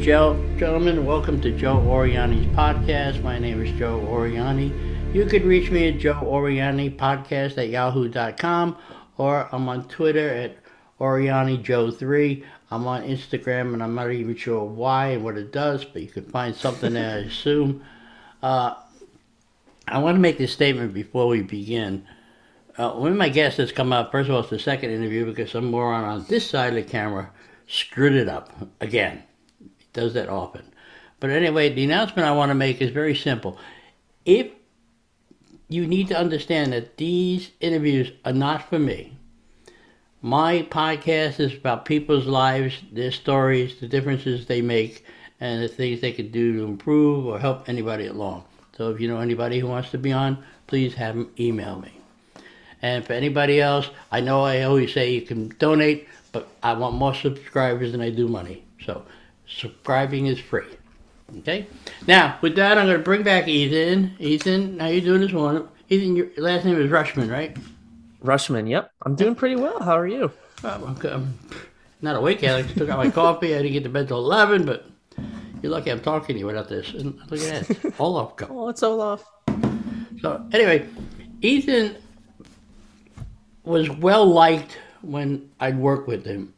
Gel- 0.00 0.42
gentlemen, 0.56 1.04
welcome 1.04 1.42
to 1.42 1.52
Joe 1.52 1.76
Oriani's 1.76 2.46
podcast. 2.56 3.22
My 3.22 3.38
name 3.38 3.60
is 3.60 3.78
Joe 3.78 4.00
Oriani. 4.08 5.14
You 5.14 5.26
could 5.26 5.44
reach 5.44 5.70
me 5.70 5.88
at 5.88 5.98
Joe 5.98 6.14
Oriani 6.14 6.96
Podcast 6.96 7.58
at 7.58 7.68
yahoo.com 7.68 8.78
or 9.18 9.46
I'm 9.52 9.68
on 9.68 9.86
Twitter 9.88 10.26
at 10.30 10.56
OrianiJoe3. 11.00 12.42
I'm 12.70 12.86
on 12.86 13.02
Instagram 13.02 13.74
and 13.74 13.82
I'm 13.82 13.94
not 13.94 14.10
even 14.10 14.34
sure 14.36 14.64
why 14.64 15.08
and 15.08 15.22
what 15.22 15.36
it 15.36 15.52
does, 15.52 15.84
but 15.84 16.00
you 16.00 16.08
can 16.08 16.24
find 16.24 16.56
something 16.56 16.94
there, 16.94 17.18
I 17.18 17.20
assume. 17.24 17.84
Uh, 18.42 18.76
I 19.86 19.98
want 19.98 20.14
to 20.14 20.20
make 20.20 20.38
this 20.38 20.50
statement 20.52 20.94
before 20.94 21.26
we 21.26 21.42
begin. 21.42 22.06
Uh, 22.78 22.92
when 22.92 23.18
my 23.18 23.28
guest 23.28 23.58
has 23.58 23.70
come 23.70 23.92
up, 23.92 24.12
first 24.12 24.30
of 24.30 24.34
all, 24.34 24.40
it's 24.40 24.48
the 24.48 24.58
second 24.58 24.92
interview 24.92 25.26
because 25.26 25.50
some 25.50 25.66
moron 25.70 26.04
on 26.04 26.24
this 26.30 26.48
side 26.48 26.68
of 26.68 26.82
the 26.82 26.90
camera 26.90 27.30
screwed 27.66 28.14
it 28.14 28.30
up 28.30 28.50
again. 28.80 29.24
Does 29.92 30.14
that 30.14 30.28
often. 30.28 30.64
But 31.18 31.30
anyway, 31.30 31.72
the 31.72 31.84
announcement 31.84 32.26
I 32.26 32.32
want 32.32 32.50
to 32.50 32.54
make 32.54 32.80
is 32.80 32.90
very 32.90 33.14
simple. 33.14 33.58
If 34.24 34.48
you 35.68 35.86
need 35.86 36.08
to 36.08 36.18
understand 36.18 36.72
that 36.72 36.96
these 36.96 37.50
interviews 37.60 38.10
are 38.24 38.32
not 38.32 38.68
for 38.68 38.78
me, 38.78 39.16
my 40.22 40.62
podcast 40.70 41.40
is 41.40 41.54
about 41.54 41.84
people's 41.84 42.26
lives, 42.26 42.82
their 42.92 43.10
stories, 43.12 43.80
the 43.80 43.88
differences 43.88 44.46
they 44.46 44.60
make, 44.60 45.04
and 45.40 45.62
the 45.62 45.68
things 45.68 46.00
they 46.00 46.12
could 46.12 46.32
do 46.32 46.52
to 46.54 46.64
improve 46.64 47.26
or 47.26 47.38
help 47.38 47.68
anybody 47.68 48.06
along. 48.06 48.44
So 48.76 48.90
if 48.90 49.00
you 49.00 49.08
know 49.08 49.20
anybody 49.20 49.58
who 49.58 49.66
wants 49.66 49.90
to 49.90 49.98
be 49.98 50.12
on, 50.12 50.44
please 50.66 50.94
have 50.94 51.14
them 51.14 51.30
email 51.38 51.80
me. 51.80 51.92
And 52.82 53.04
for 53.04 53.12
anybody 53.12 53.60
else, 53.60 53.90
I 54.10 54.20
know 54.20 54.42
I 54.42 54.62
always 54.62 54.92
say 54.92 55.12
you 55.12 55.22
can 55.22 55.48
donate, 55.58 56.08
but 56.32 56.48
I 56.62 56.72
want 56.74 56.96
more 56.96 57.14
subscribers 57.14 57.92
than 57.92 58.00
I 58.00 58.10
do 58.10 58.28
money. 58.28 58.64
So 58.84 59.04
subscribing 59.50 60.26
is 60.26 60.38
free. 60.38 60.66
Okay? 61.38 61.66
Now, 62.06 62.38
with 62.40 62.56
that, 62.56 62.78
I'm 62.78 62.86
going 62.86 62.98
to 62.98 63.02
bring 63.02 63.22
back 63.22 63.48
Ethan. 63.48 64.16
Ethan, 64.18 64.78
how 64.78 64.86
you 64.86 65.00
doing 65.00 65.20
this 65.20 65.32
morning? 65.32 65.68
Ethan, 65.88 66.16
your 66.16 66.28
last 66.38 66.64
name 66.64 66.80
is 66.80 66.90
Rushman, 66.90 67.30
right? 67.30 67.56
Rushman, 68.22 68.68
yep. 68.68 68.92
I'm 69.02 69.14
doing 69.14 69.34
pretty 69.34 69.56
well. 69.56 69.80
How 69.80 69.96
are 69.96 70.06
you? 70.06 70.30
Okay. 70.64 71.10
I'm 71.10 71.38
not 72.02 72.16
awake 72.16 72.42
yet. 72.42 72.56
I 72.56 72.62
just 72.62 72.76
took 72.76 72.88
out 72.88 72.98
my 72.98 73.10
coffee. 73.20 73.54
I 73.54 73.58
didn't 73.58 73.72
get 73.72 73.82
to 73.84 73.88
bed 73.88 74.08
till 74.08 74.18
11, 74.18 74.64
but 74.66 74.86
you're 75.62 75.72
lucky 75.72 75.90
I'm 75.90 76.00
talking 76.00 76.34
to 76.34 76.40
you 76.40 76.46
without 76.46 76.68
this. 76.68 76.92
And 76.94 77.18
look 77.30 77.40
at 77.40 77.66
that. 77.66 78.00
Olaf 78.00 78.36
go. 78.36 78.46
Oh, 78.50 78.68
it's 78.68 78.82
Olaf. 78.82 79.24
So 80.20 80.46
anyway, 80.52 80.86
Ethan 81.40 81.96
was 83.64 83.88
well 83.90 84.26
liked 84.26 84.78
when 85.02 85.50
I'd 85.60 85.78
work 85.78 86.06
with 86.06 86.24
him. 86.24 86.52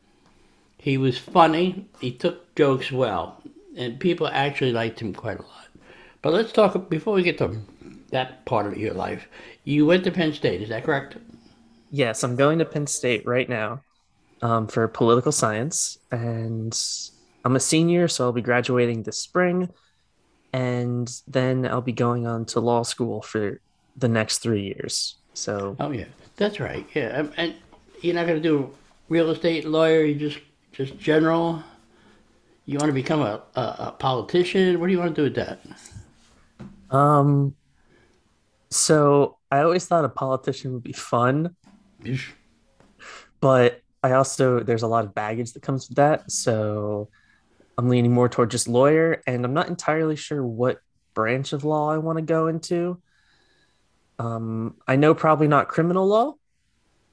He 0.83 0.99
was 0.99 1.17
funny. 1.17 1.87
He 2.01 2.11
took 2.11 2.53
jokes 2.57 2.91
well, 2.91 3.41
and 3.77 4.01
people 4.01 4.27
actually 4.27 4.73
liked 4.73 5.01
him 5.01 5.15
quite 5.15 5.39
a 5.39 5.43
lot. 5.43 5.69
But 6.23 6.33
let's 6.33 6.51
talk 6.51 6.91
before 6.91 7.15
we 7.15 7.23
get 7.23 7.39
to 7.39 7.57
that 8.11 8.45
part 8.47 8.67
of 8.67 8.77
your 8.77 8.93
life. 8.93 9.29
You 9.63 9.87
went 9.87 10.03
to 10.05 10.11
Penn 10.11 10.33
State, 10.33 10.61
is 10.61 10.71
that 10.71 10.83
correct? 10.83 11.19
Yes, 11.93 12.25
I'm 12.25 12.35
going 12.35 12.59
to 12.59 12.65
Penn 12.65 12.89
State 12.89 13.25
right 13.25 13.49
now 13.49 13.83
um, 14.43 14.67
for 14.67 14.89
political 14.89 15.31
science, 15.31 15.99
and 16.11 16.77
I'm 17.45 17.55
a 17.55 17.61
senior, 17.61 18.09
so 18.09 18.25
I'll 18.25 18.33
be 18.33 18.43
graduating 18.43 19.05
this 19.05 19.19
spring, 19.19 19.69
and 20.53 21.09
then 21.29 21.65
I'll 21.65 21.81
be 21.81 21.93
going 21.93 22.27
on 22.27 22.45
to 22.47 22.61
law 22.61 22.83
school 22.83 23.23
for 23.23 23.61
the 23.97 24.09
next 24.09 24.39
three 24.39 24.63
years. 24.65 25.17
So 25.35 25.77
Oh 25.79 25.93
yeah, 25.93 26.07
that's 26.37 26.59
right. 26.59 26.85
Yeah, 26.93 27.21
and- 27.21 27.33
and 27.37 27.55
you're 28.01 28.17
not 28.17 28.27
going 28.27 28.43
to 28.43 28.49
do 28.49 28.75
real 29.09 29.31
estate 29.31 29.65
lawyer. 29.65 30.03
You 30.03 30.17
just 30.17 30.41
just 30.73 30.99
general. 30.99 31.63
You 32.65 32.79
want 32.79 32.89
to 32.89 32.95
become 32.95 33.21
a, 33.21 33.43
a, 33.55 33.61
a 33.61 33.97
politician? 33.99 34.81
What 34.81 34.87
do 34.87 34.93
you 34.93 34.99
want 34.99 35.15
to 35.15 35.21
do 35.21 35.25
with 35.25 35.35
that? 35.35 35.61
Um, 36.91 37.55
so 38.71 39.39
I 39.51 39.61
always 39.61 39.87
thought 39.87 40.05
a 40.05 40.09
politician 40.09 40.73
would 40.73 40.83
be 40.83 40.93
fun, 40.93 41.57
but 43.41 43.83
I 44.03 44.13
also 44.13 44.61
there's 44.61 44.83
a 44.83 44.87
lot 44.87 45.05
of 45.05 45.15
baggage 45.15 45.53
that 45.53 45.63
comes 45.63 45.89
with 45.89 45.97
that. 45.97 46.31
So 46.31 47.09
I'm 47.77 47.89
leaning 47.89 48.13
more 48.13 48.29
toward 48.29 48.51
just 48.51 48.69
lawyer, 48.69 49.23
and 49.27 49.45
I'm 49.45 49.55
not 49.55 49.69
entirely 49.69 50.17
sure 50.17 50.45
what 50.45 50.79
branch 51.15 51.53
of 51.53 51.65
law 51.65 51.91
I 51.91 51.99
want 51.99 52.19
to 52.19 52.23
go 52.23 52.47
into. 52.47 53.01
Um, 54.19 54.77
I 54.87 54.97
know 54.97 55.15
probably 55.15 55.49
not 55.49 55.69
criminal 55.69 56.07
law 56.07 56.35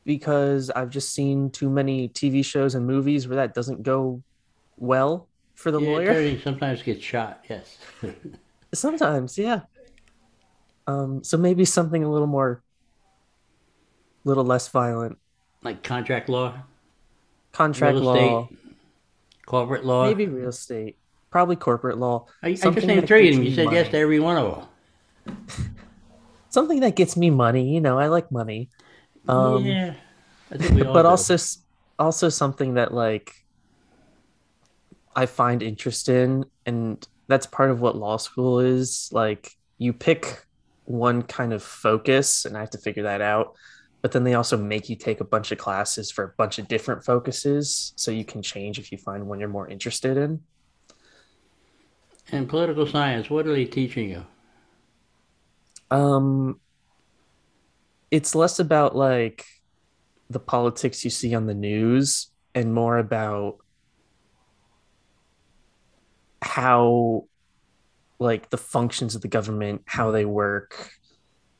because 0.09 0.71
I've 0.71 0.89
just 0.89 1.13
seen 1.13 1.51
too 1.51 1.69
many 1.69 2.09
TV 2.09 2.43
shows 2.43 2.73
and 2.73 2.87
movies 2.87 3.27
where 3.27 3.35
that 3.35 3.53
doesn't 3.53 3.83
go 3.83 4.23
well 4.75 5.27
for 5.53 5.69
the 5.69 5.79
Yeah, 5.79 5.87
lawyer. 5.87 6.39
sometimes 6.39 6.81
gets 6.81 7.03
shot. 7.03 7.45
Yes. 7.47 7.77
Sometimes, 8.73 9.37
yeah. 9.37 9.61
Um, 10.87 11.23
so 11.23 11.37
maybe 11.37 11.63
something 11.63 12.03
a 12.03 12.09
little 12.11 12.25
more, 12.27 12.63
little 14.23 14.43
less 14.43 14.67
violent. 14.69 15.19
like 15.61 15.83
contract 15.83 16.27
law, 16.27 16.55
Contract 17.51 17.93
real 17.93 18.03
law, 18.03 18.45
estate, 18.47 18.57
corporate 19.45 19.85
law. 19.85 20.05
maybe 20.07 20.25
real 20.25 20.49
estate, 20.49 20.97
probably 21.29 21.55
corporate 21.55 21.99
law. 21.99 22.25
I, 22.41 22.49
I 22.49 22.53
just 22.55 22.87
named 22.87 23.05
three 23.07 23.29
of 23.29 23.35
them. 23.35 23.43
You 23.43 23.53
said 23.53 23.71
yes 23.71 23.89
to 23.89 23.97
every 23.99 24.19
one 24.19 24.37
of 24.37 24.67
them. 25.27 25.35
Something 26.49 26.79
that 26.79 26.95
gets 26.95 27.15
me 27.15 27.29
money. 27.29 27.71
You 27.75 27.79
know, 27.81 27.99
I 27.99 28.07
like 28.07 28.31
money. 28.31 28.69
Um, 29.28 29.66
yeah, 29.66 29.94
I 30.52 30.57
think 30.57 30.74
we 30.74 30.84
all 30.84 30.94
but 30.94 31.06
also, 31.06 31.38
also 31.97 32.30
something 32.30 32.75
that 32.75 32.94
like 32.94 33.34
I 35.16 35.25
find 35.25 35.62
interest 35.62 36.09
in, 36.09 36.46
and 36.66 37.06
that's 37.28 37.46
part 37.46 37.72
of 37.72 37.81
what 37.81 37.96
law 37.96 38.18
school 38.18 38.59
is. 38.59 39.09
Like, 39.12 39.52
you 39.78 39.94
pick 39.94 40.46
one 40.85 41.22
kind 41.22 41.53
of 41.53 41.62
focus, 41.62 42.46
and 42.46 42.57
I 42.57 42.62
have 42.62 42.72
to 42.72 42.78
figure 42.78 43.03
that 43.03 43.22
out. 43.22 43.56
But 44.02 44.13
then 44.13 44.24
they 44.24 44.34
also 44.34 44.56
make 44.57 44.88
you 44.88 44.96
take 44.96 45.19
a 45.19 45.25
bunch 45.25 45.51
of 45.51 45.57
classes 45.57 46.09
for 46.09 46.24
a 46.24 46.30
bunch 46.38 46.57
of 46.57 46.68
different 46.69 47.03
focuses, 47.03 47.91
so 47.97 48.12
you 48.12 48.24
can 48.24 48.41
change 48.41 48.80
if 48.80 48.91
you 48.91 48.97
find 48.97 49.28
one 49.28 49.40
you're 49.40 49.50
more 49.50 49.68
interested 49.68 50.16
in. 50.16 50.41
And 52.31 52.48
political 52.48 52.88
science, 52.88 53.30
what 53.30 53.45
are 53.45 53.54
they 53.54 53.65
teaching 53.65 54.10
you? 54.10 54.25
Um, 55.92 56.60
it's 58.11 58.35
less 58.35 58.59
about 58.59 58.95
like 58.95 59.45
the 60.29 60.39
politics 60.39 61.03
you 61.03 61.09
see 61.09 61.33
on 61.35 61.45
the 61.45 61.53
news 61.53 62.31
and 62.56 62.73
more 62.73 62.97
about 62.97 63.57
how 66.41 67.25
like 68.19 68.50
the 68.50 68.57
functions 68.57 69.15
of 69.15 69.21
the 69.21 69.27
government, 69.27 69.81
how 69.85 70.11
they 70.11 70.25
work, 70.25 70.91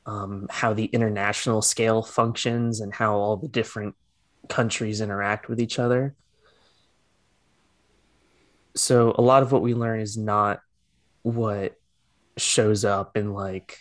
um, 0.06 0.46
how 0.50 0.72
the 0.72 0.86
international 0.86 1.62
scale 1.62 2.02
functions, 2.02 2.80
and 2.80 2.94
how 2.94 3.14
all 3.14 3.36
the 3.36 3.48
different 3.48 3.94
countries 4.48 5.00
interact 5.00 5.48
with 5.48 5.60
each 5.60 5.78
other. 5.78 6.14
So 8.74 9.14
a 9.16 9.22
lot 9.22 9.42
of 9.42 9.52
what 9.52 9.62
we 9.62 9.74
learn 9.74 10.00
is 10.00 10.16
not 10.16 10.60
what 11.22 11.76
shows 12.36 12.84
up 12.84 13.16
in 13.16 13.32
like 13.32 13.78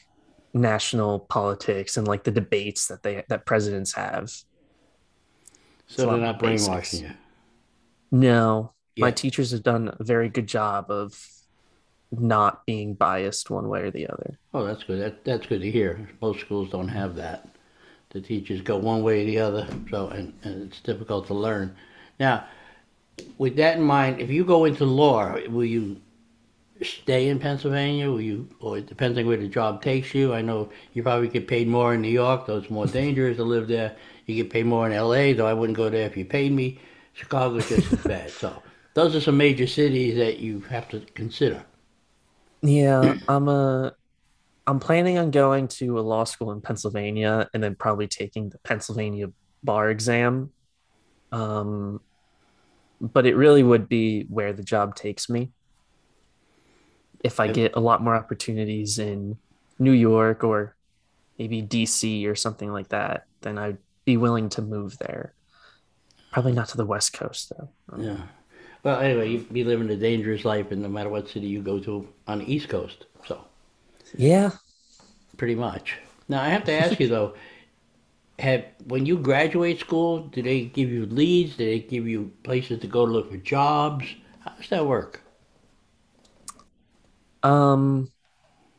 national 0.54 1.20
politics 1.20 1.98
and 1.98 2.08
like 2.08 2.24
the 2.24 2.32
debates 2.32 2.88
that 2.88 3.04
they 3.04 3.24
that 3.30 3.46
presidents 3.46 3.94
have. 3.94 4.32
So 5.88 6.06
they're 6.06 6.18
not 6.18 6.40
brainwashing 6.40 7.04
you. 7.04 7.12
No, 8.12 8.74
my 8.98 9.12
teachers 9.12 9.52
have 9.52 9.64
done 9.64 9.96
a 10.00 10.04
very 10.04 10.30
good 10.30 10.48
job 10.48 10.90
of 10.90 11.20
not 12.12 12.66
being 12.66 12.96
biased 12.96 13.50
one 13.50 13.68
way 13.70 13.82
or 13.82 13.92
the 13.92 14.08
other. 14.08 14.40
Oh, 14.54 14.66
that's 14.66 14.84
good. 14.84 15.00
That, 15.00 15.24
that's 15.24 15.46
good 15.46 15.62
to 15.62 15.72
hear. 15.72 16.10
Most 16.22 16.42
schools 16.42 16.70
don't 16.70 16.88
have 16.88 17.16
that. 17.16 17.48
The 18.10 18.22
teachers 18.22 18.62
go 18.62 18.78
one 18.78 19.04
way 19.04 19.22
or 19.22 19.26
the 19.26 19.40
other, 19.40 19.68
so 19.92 20.08
and, 20.08 20.34
and 20.44 20.64
it's 20.64 20.82
difficult 20.82 21.28
to 21.28 21.36
learn. 21.36 21.76
Now, 22.20 22.46
with 23.38 23.56
that 23.58 23.78
in 23.78 23.84
mind, 23.84 24.20
if 24.20 24.30
you 24.30 24.44
go 24.44 24.66
into 24.66 24.86
law, 24.86 25.36
will 25.48 25.66
you 25.66 26.02
stay 26.82 27.30
in 27.30 27.40
Pennsylvania? 27.40 28.10
Will 28.10 28.22
you, 28.22 28.48
or 28.60 28.78
it 28.78 28.88
depends 28.88 29.18
on 29.18 29.26
where 29.26 29.38
the 29.38 29.48
job 29.48 29.82
takes 29.82 30.14
you? 30.14 30.34
I 30.34 30.42
know 30.42 30.70
you 30.94 31.04
probably 31.04 31.28
get 31.28 31.48
paid 31.48 31.68
more 31.68 31.94
in 31.94 32.02
New 32.02 32.10
York, 32.10 32.46
though 32.46 32.58
it's 32.58 32.70
more 32.70 32.88
dangerous 33.02 33.38
to 33.38 33.44
live 33.44 33.68
there. 33.68 33.96
You 34.26 34.36
get 34.36 34.52
paid 34.52 34.66
more 34.66 34.90
in 34.90 34.96
LA, 34.96 35.34
though 35.34 35.48
I 35.48 35.54
wouldn't 35.54 35.78
go 35.78 35.90
there 35.90 36.06
if 36.06 36.16
you 36.16 36.26
paid 36.26 36.52
me. 36.52 36.80
Chicago's 37.14 37.68
just 37.68 37.92
as 37.92 38.04
bad. 38.04 38.30
So 38.32 38.62
those 38.94 39.16
are 39.16 39.22
some 39.22 39.38
major 39.38 39.68
cities 39.68 40.18
that 40.18 40.40
you 40.40 40.62
have 40.62 40.88
to 40.90 41.00
consider. 41.14 41.64
Yeah, 42.62 43.16
I'm 43.28 43.48
a 43.48 43.94
I'm 44.68 44.80
planning 44.80 45.18
on 45.18 45.32
going 45.32 45.68
to 45.80 46.00
a 46.00 46.02
law 46.02 46.26
school 46.26 46.52
in 46.52 46.62
Pennsylvania 46.62 47.50
and 47.54 47.64
then 47.64 47.76
probably 47.76 48.08
taking 48.08 48.50
the 48.50 48.60
Pennsylvania 48.60 49.32
bar 49.64 49.90
exam. 49.90 50.52
Um, 51.32 52.02
but 53.02 53.26
it 53.26 53.36
really 53.36 53.64
would 53.64 53.90
be 53.90 54.24
where 54.30 54.54
the 54.54 54.64
job 54.64 54.96
takes 54.96 55.28
me. 55.28 55.52
If 57.24 57.40
I 57.40 57.48
get 57.48 57.76
a 57.76 57.80
lot 57.80 58.02
more 58.02 58.16
opportunities 58.16 59.00
in 59.00 59.38
New 59.78 59.92
York 59.92 60.44
or 60.44 60.76
maybe 61.38 61.62
DC 61.62 62.28
or 62.28 62.36
something 62.36 62.72
like 62.72 62.90
that, 62.90 63.26
then 63.42 63.58
I'd 63.58 63.78
be 64.06 64.18
willing 64.18 64.50
to 64.50 64.62
move 64.62 64.98
there. 65.00 65.34
Probably 66.32 66.52
not 66.54 66.70
to 66.70 66.78
the 66.78 66.86
West 66.86 67.14
Coast 67.14 67.52
though. 67.56 67.70
Um, 67.92 68.04
yeah. 68.04 68.28
Well, 68.84 69.00
anyway, 69.00 69.30
you'd 69.30 69.52
be 69.52 69.64
living 69.64 69.90
a 69.90 69.96
dangerous 69.98 70.46
life, 70.46 70.72
and 70.72 70.82
no 70.82 70.88
matter 70.90 71.10
what 71.10 71.28
city 71.28 71.48
you 71.48 71.62
go 71.62 71.80
to 71.80 72.08
on 72.28 72.40
the 72.40 72.52
East 72.54 72.70
Coast. 72.70 73.06
So 73.28 73.42
Yeah. 74.18 74.52
pretty 75.38 75.56
much. 75.56 75.98
Now 76.28 76.42
I 76.42 76.50
have 76.50 76.64
to 76.66 76.72
ask 76.72 77.00
you 77.00 77.08
though, 77.08 77.34
have 78.40 78.66
when 78.86 79.06
you 79.06 79.18
graduate 79.18 79.80
school, 79.80 80.20
do 80.20 80.42
they 80.42 80.66
give 80.66 80.90
you 80.90 81.06
leads? 81.06 81.58
Do 81.58 81.66
they 81.66 81.80
give 81.80 82.08
you 82.08 82.32
places 82.44 82.80
to 82.80 82.88
go 82.88 83.06
to 83.06 83.12
look 83.12 83.32
for 83.32 83.38
jobs? 83.38 84.06
How 84.40 84.52
does 84.52 84.70
that 84.70 84.86
work? 84.86 85.22
Um, 87.44 88.12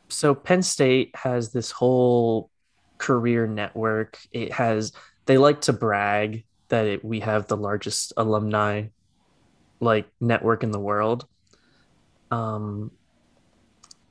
so 0.08 0.34
Penn 0.34 0.62
State 0.62 1.14
has 1.14 1.52
this 1.52 1.70
whole 1.70 2.50
career 2.98 3.46
network. 3.46 4.18
It 4.32 4.52
has 4.52 4.92
they 5.26 5.38
like 5.38 5.62
to 5.62 5.72
brag 5.72 6.44
that 6.68 6.86
it, 6.86 7.04
we 7.04 7.20
have 7.20 7.46
the 7.46 7.56
largest 7.56 8.12
alumni 8.16 8.88
like 9.80 10.08
network 10.20 10.62
in 10.62 10.70
the 10.70 10.78
world. 10.78 11.26
Um, 12.30 12.90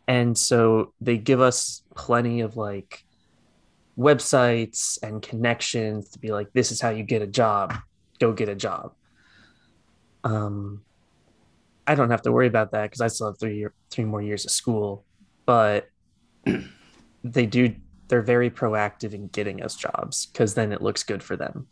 and 0.07 0.37
so 0.37 0.93
they 0.99 1.17
give 1.17 1.39
us 1.39 1.83
plenty 1.95 2.41
of 2.41 2.57
like 2.57 3.03
websites 3.97 4.97
and 5.03 5.21
connections 5.21 6.09
to 6.09 6.19
be 6.19 6.31
like, 6.31 6.51
this 6.53 6.71
is 6.71 6.81
how 6.81 6.89
you 6.89 7.03
get 7.03 7.21
a 7.21 7.27
job. 7.27 7.75
Go 8.19 8.33
get 8.33 8.49
a 8.49 8.55
job. 8.55 8.93
Um, 10.23 10.83
I 11.89 11.95
don't 11.95 12.11
have 12.11 12.21
to 12.21 12.31
worry 12.31 12.45
about 12.45 12.71
that 12.71 12.83
because 12.83 13.01
I 13.01 13.07
still 13.07 13.27
have 13.27 13.39
three 13.39 13.57
year, 13.57 13.73
three 13.89 14.05
more 14.05 14.21
years 14.21 14.45
of 14.45 14.51
school. 14.51 15.05
But 15.47 15.89
they 17.23 17.47
do 17.47 17.73
they're 18.09 18.21
very 18.21 18.51
proactive 18.51 19.13
in 19.13 19.27
getting 19.27 19.63
us 19.63 19.75
jobs 19.75 20.27
because 20.27 20.53
then 20.53 20.71
it 20.71 20.81
looks 20.81 21.01
good 21.01 21.23
for 21.23 21.35
them. 21.35 21.67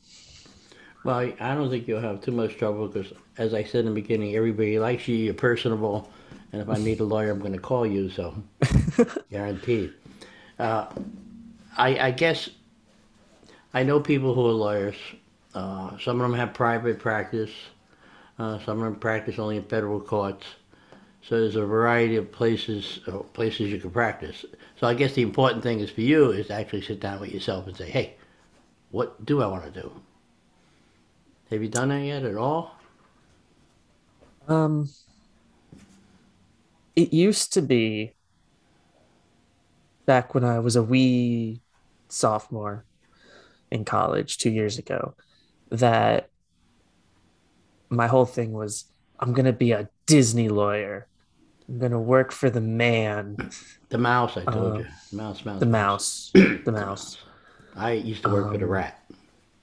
Well, 1.03 1.31
I 1.39 1.55
don't 1.55 1.69
think 1.69 1.87
you'll 1.87 2.01
have 2.01 2.21
too 2.21 2.31
much 2.31 2.57
trouble 2.57 2.87
because, 2.87 3.13
as 3.37 3.53
I 3.53 3.63
said 3.63 3.81
in 3.81 3.93
the 3.93 4.01
beginning, 4.01 4.35
everybody 4.35 4.79
likes 4.79 5.07
you. 5.07 5.15
You're 5.15 5.35
personable, 5.35 6.11
and 6.51 6.61
if 6.61 6.69
I 6.69 6.77
need 6.77 6.99
a 6.99 7.03
lawyer, 7.03 7.31
I'm 7.31 7.39
going 7.39 7.53
to 7.53 7.59
call 7.59 7.85
you. 7.85 8.09
So, 8.09 8.35
guaranteed. 9.31 9.93
Uh, 10.57 10.87
I, 11.77 12.07
I 12.07 12.11
guess 12.11 12.49
I 13.73 13.83
know 13.83 13.99
people 13.99 14.33
who 14.33 14.47
are 14.47 14.51
lawyers. 14.51 14.95
Uh, 15.53 15.97
some 15.99 16.19
of 16.19 16.29
them 16.29 16.37
have 16.37 16.53
private 16.53 16.99
practice. 16.99 17.51
Uh, 18.39 18.59
some 18.59 18.77
of 18.79 18.83
them 18.83 18.95
practice 18.95 19.39
only 19.39 19.57
in 19.57 19.63
federal 19.63 19.99
courts. 19.99 20.45
So 21.21 21.39
there's 21.39 21.55
a 21.55 21.65
variety 21.65 22.15
of 22.15 22.31
places 22.31 22.99
uh, 23.07 23.17
places 23.33 23.71
you 23.71 23.79
can 23.79 23.89
practice. 23.91 24.45
So 24.79 24.87
I 24.87 24.93
guess 24.93 25.13
the 25.13 25.23
important 25.23 25.63
thing 25.63 25.79
is 25.79 25.89
for 25.89 26.01
you 26.01 26.31
is 26.31 26.47
to 26.47 26.53
actually 26.53 26.83
sit 26.83 26.99
down 26.99 27.19
with 27.19 27.31
yourself 27.31 27.67
and 27.67 27.75
say, 27.75 27.89
hey, 27.89 28.15
what 28.91 29.25
do 29.25 29.41
I 29.41 29.47
want 29.47 29.65
to 29.65 29.81
do? 29.81 29.91
Have 31.49 31.61
you 31.61 31.69
done 31.69 31.89
that 31.89 32.03
yet 32.03 32.23
at 32.23 32.35
all? 32.35 32.75
Um, 34.47 34.89
it 36.95 37.11
used 37.11 37.53
to 37.53 37.61
be 37.61 38.13
back 40.05 40.33
when 40.33 40.43
I 40.43 40.59
was 40.59 40.75
a 40.75 40.83
wee 40.83 41.61
sophomore 42.07 42.85
in 43.69 43.83
college 43.83 44.37
two 44.37 44.49
years 44.49 44.77
ago 44.77 45.15
that 45.69 46.29
my 47.89 48.07
whole 48.07 48.25
thing 48.25 48.51
was 48.53 48.85
I'm 49.19 49.33
gonna 49.33 49.53
be 49.53 49.71
a 49.71 49.89
Disney 50.05 50.49
lawyer. 50.49 51.07
I'm 51.67 51.79
gonna 51.79 51.99
work 51.99 52.31
for 52.31 52.49
the 52.49 52.61
man, 52.61 53.37
The 53.89 53.97
mouse, 53.97 54.37
I 54.37 54.45
told 54.45 54.73
Uh, 54.73 54.79
you. 54.79 54.85
Mouse, 55.11 55.45
mouse, 55.45 55.59
the 55.59 55.65
mouse, 55.65 56.31
the 56.33 56.71
mouse. 56.71 57.17
I 57.75 57.91
used 57.93 58.23
to 58.23 58.29
work 58.29 58.51
for 58.51 58.57
the 58.57 58.65
Um, 58.65 58.71
rat. 58.71 59.03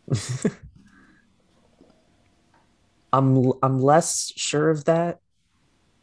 I'm 3.12 3.52
I'm 3.62 3.80
less 3.80 4.32
sure 4.36 4.70
of 4.70 4.84
that 4.86 5.20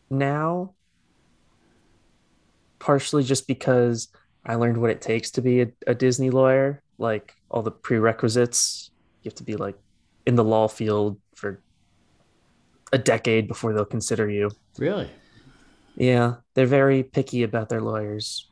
now, 0.09 0.73
partially 2.79 3.23
just 3.23 3.47
because 3.47 4.07
I 4.45 4.55
learned 4.55 4.77
what 4.77 4.89
it 4.91 5.01
takes 5.01 5.31
to 5.31 5.41
be 5.41 5.61
a, 5.61 5.67
a 5.87 5.93
Disney 5.95 6.29
lawyer, 6.29 6.81
like 6.97 7.35
all 7.49 7.61
the 7.63 7.71
prerequisites. 7.71 8.91
You 9.23 9.29
have 9.29 9.35
to 9.35 9.43
be 9.43 9.55
like 9.55 9.77
in 10.25 10.35
the 10.35 10.43
law 10.43 10.67
field 10.67 11.19
for 11.35 11.61
a 12.91 12.97
decade 12.97 13.47
before 13.47 13.73
they'll 13.73 13.85
consider 13.85 14.29
you. 14.29 14.51
Really? 14.77 15.09
Yeah, 15.95 16.35
they're 16.53 16.65
very 16.65 17.03
picky 17.03 17.43
about 17.43 17.69
their 17.69 17.81
lawyers. 17.81 18.49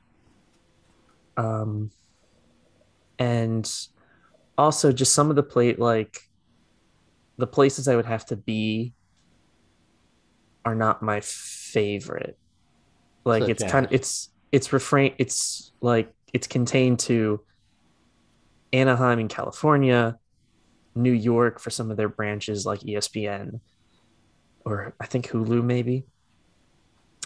Um, 1.37 1.91
and 3.17 3.69
also 4.57 4.91
just 4.91 5.13
some 5.13 5.29
of 5.29 5.35
the 5.35 5.43
plate 5.43 5.79
like 5.79 6.19
the 7.37 7.47
places 7.47 7.87
I 7.87 7.95
would 7.95 8.05
have 8.05 8.25
to 8.27 8.35
be 8.35 8.93
are 10.65 10.75
not 10.75 11.01
my 11.01 11.21
favorite. 11.21 12.37
Like 13.23 13.43
Such 13.43 13.51
it's 13.51 13.63
kind 13.63 13.85
of 13.85 13.93
it's 13.93 14.29
it's 14.51 14.73
refrain 14.73 15.13
it's 15.17 15.71
like 15.81 16.11
it's 16.33 16.47
contained 16.47 16.99
to 16.99 17.41
Anaheim 18.73 19.19
in 19.19 19.27
California, 19.27 20.17
New 20.95 21.11
York 21.11 21.59
for 21.59 21.69
some 21.69 21.91
of 21.91 21.97
their 21.97 22.09
branches 22.09 22.65
like 22.65 22.81
ESPN 22.81 23.61
or 24.65 24.93
I 24.99 25.05
think 25.05 25.27
Hulu 25.27 25.63
maybe. 25.63 26.05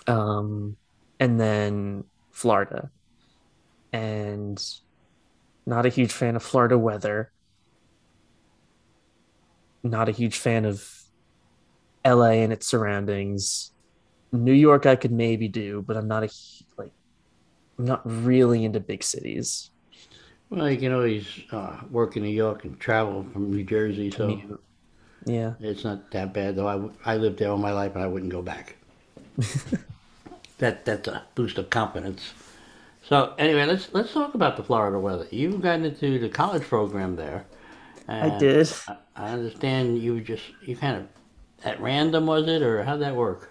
Um 0.07 0.77
and 1.19 1.39
then 1.39 2.05
Florida. 2.31 2.89
And 3.91 4.61
not 5.65 5.85
a 5.85 5.89
huge 5.89 6.11
fan 6.11 6.35
of 6.35 6.43
Florida 6.43 6.77
weather. 6.77 7.31
Not 9.83 10.09
a 10.09 10.11
huge 10.11 10.37
fan 10.37 10.65
of 10.65 10.87
LA 12.05 12.43
and 12.43 12.51
its 12.51 12.67
surroundings. 12.67 13.71
New 14.31 14.53
York 14.53 14.85
I 14.85 14.95
could 14.95 15.11
maybe 15.11 15.47
do, 15.47 15.81
but 15.81 15.95
I'm 15.95 16.07
not 16.07 16.23
a 16.23 16.29
like 16.77 16.91
I'm 17.77 17.85
not 17.85 18.01
really 18.05 18.65
into 18.65 18.79
big 18.79 19.03
cities. 19.03 19.69
Well, 20.49 20.69
you 20.69 20.77
can 20.77 20.93
always 20.93 21.25
uh, 21.51 21.81
work 21.89 22.15
in 22.15 22.23
New 22.23 22.29
York 22.29 22.63
and 22.65 22.79
travel 22.79 23.25
from 23.33 23.49
New 23.49 23.63
Jersey, 23.63 24.11
so. 24.11 24.39
Yeah. 25.25 25.53
it's 25.59 25.83
not 25.83 26.11
that 26.11 26.33
bad. 26.33 26.55
Though 26.55 26.67
I, 26.67 27.13
I 27.13 27.17
lived 27.17 27.39
there 27.39 27.49
all 27.49 27.57
my 27.57 27.71
life, 27.71 27.95
and 27.95 28.03
I 28.03 28.07
wouldn't 28.07 28.31
go 28.31 28.41
back. 28.41 28.75
that 30.57 30.85
that's 30.85 31.07
a 31.07 31.23
boost 31.35 31.57
of 31.57 31.69
confidence. 31.69 32.33
So 33.03 33.33
anyway, 33.37 33.65
let's 33.65 33.93
let's 33.93 34.13
talk 34.13 34.33
about 34.33 34.57
the 34.57 34.63
Florida 34.63 34.99
weather. 34.99 35.27
You've 35.31 35.61
gotten 35.61 35.85
into 35.85 36.19
the 36.19 36.29
college 36.29 36.63
program 36.63 37.15
there. 37.15 37.45
I 38.07 38.37
did. 38.37 38.71
I, 38.87 38.97
I 39.15 39.29
understand 39.29 39.99
you 39.99 40.19
just 40.21 40.43
you 40.65 40.75
kind 40.75 40.97
of 40.97 41.07
at 41.65 41.79
random 41.81 42.25
was 42.25 42.47
it, 42.47 42.61
or 42.61 42.83
how'd 42.83 43.01
that 43.01 43.15
work? 43.15 43.49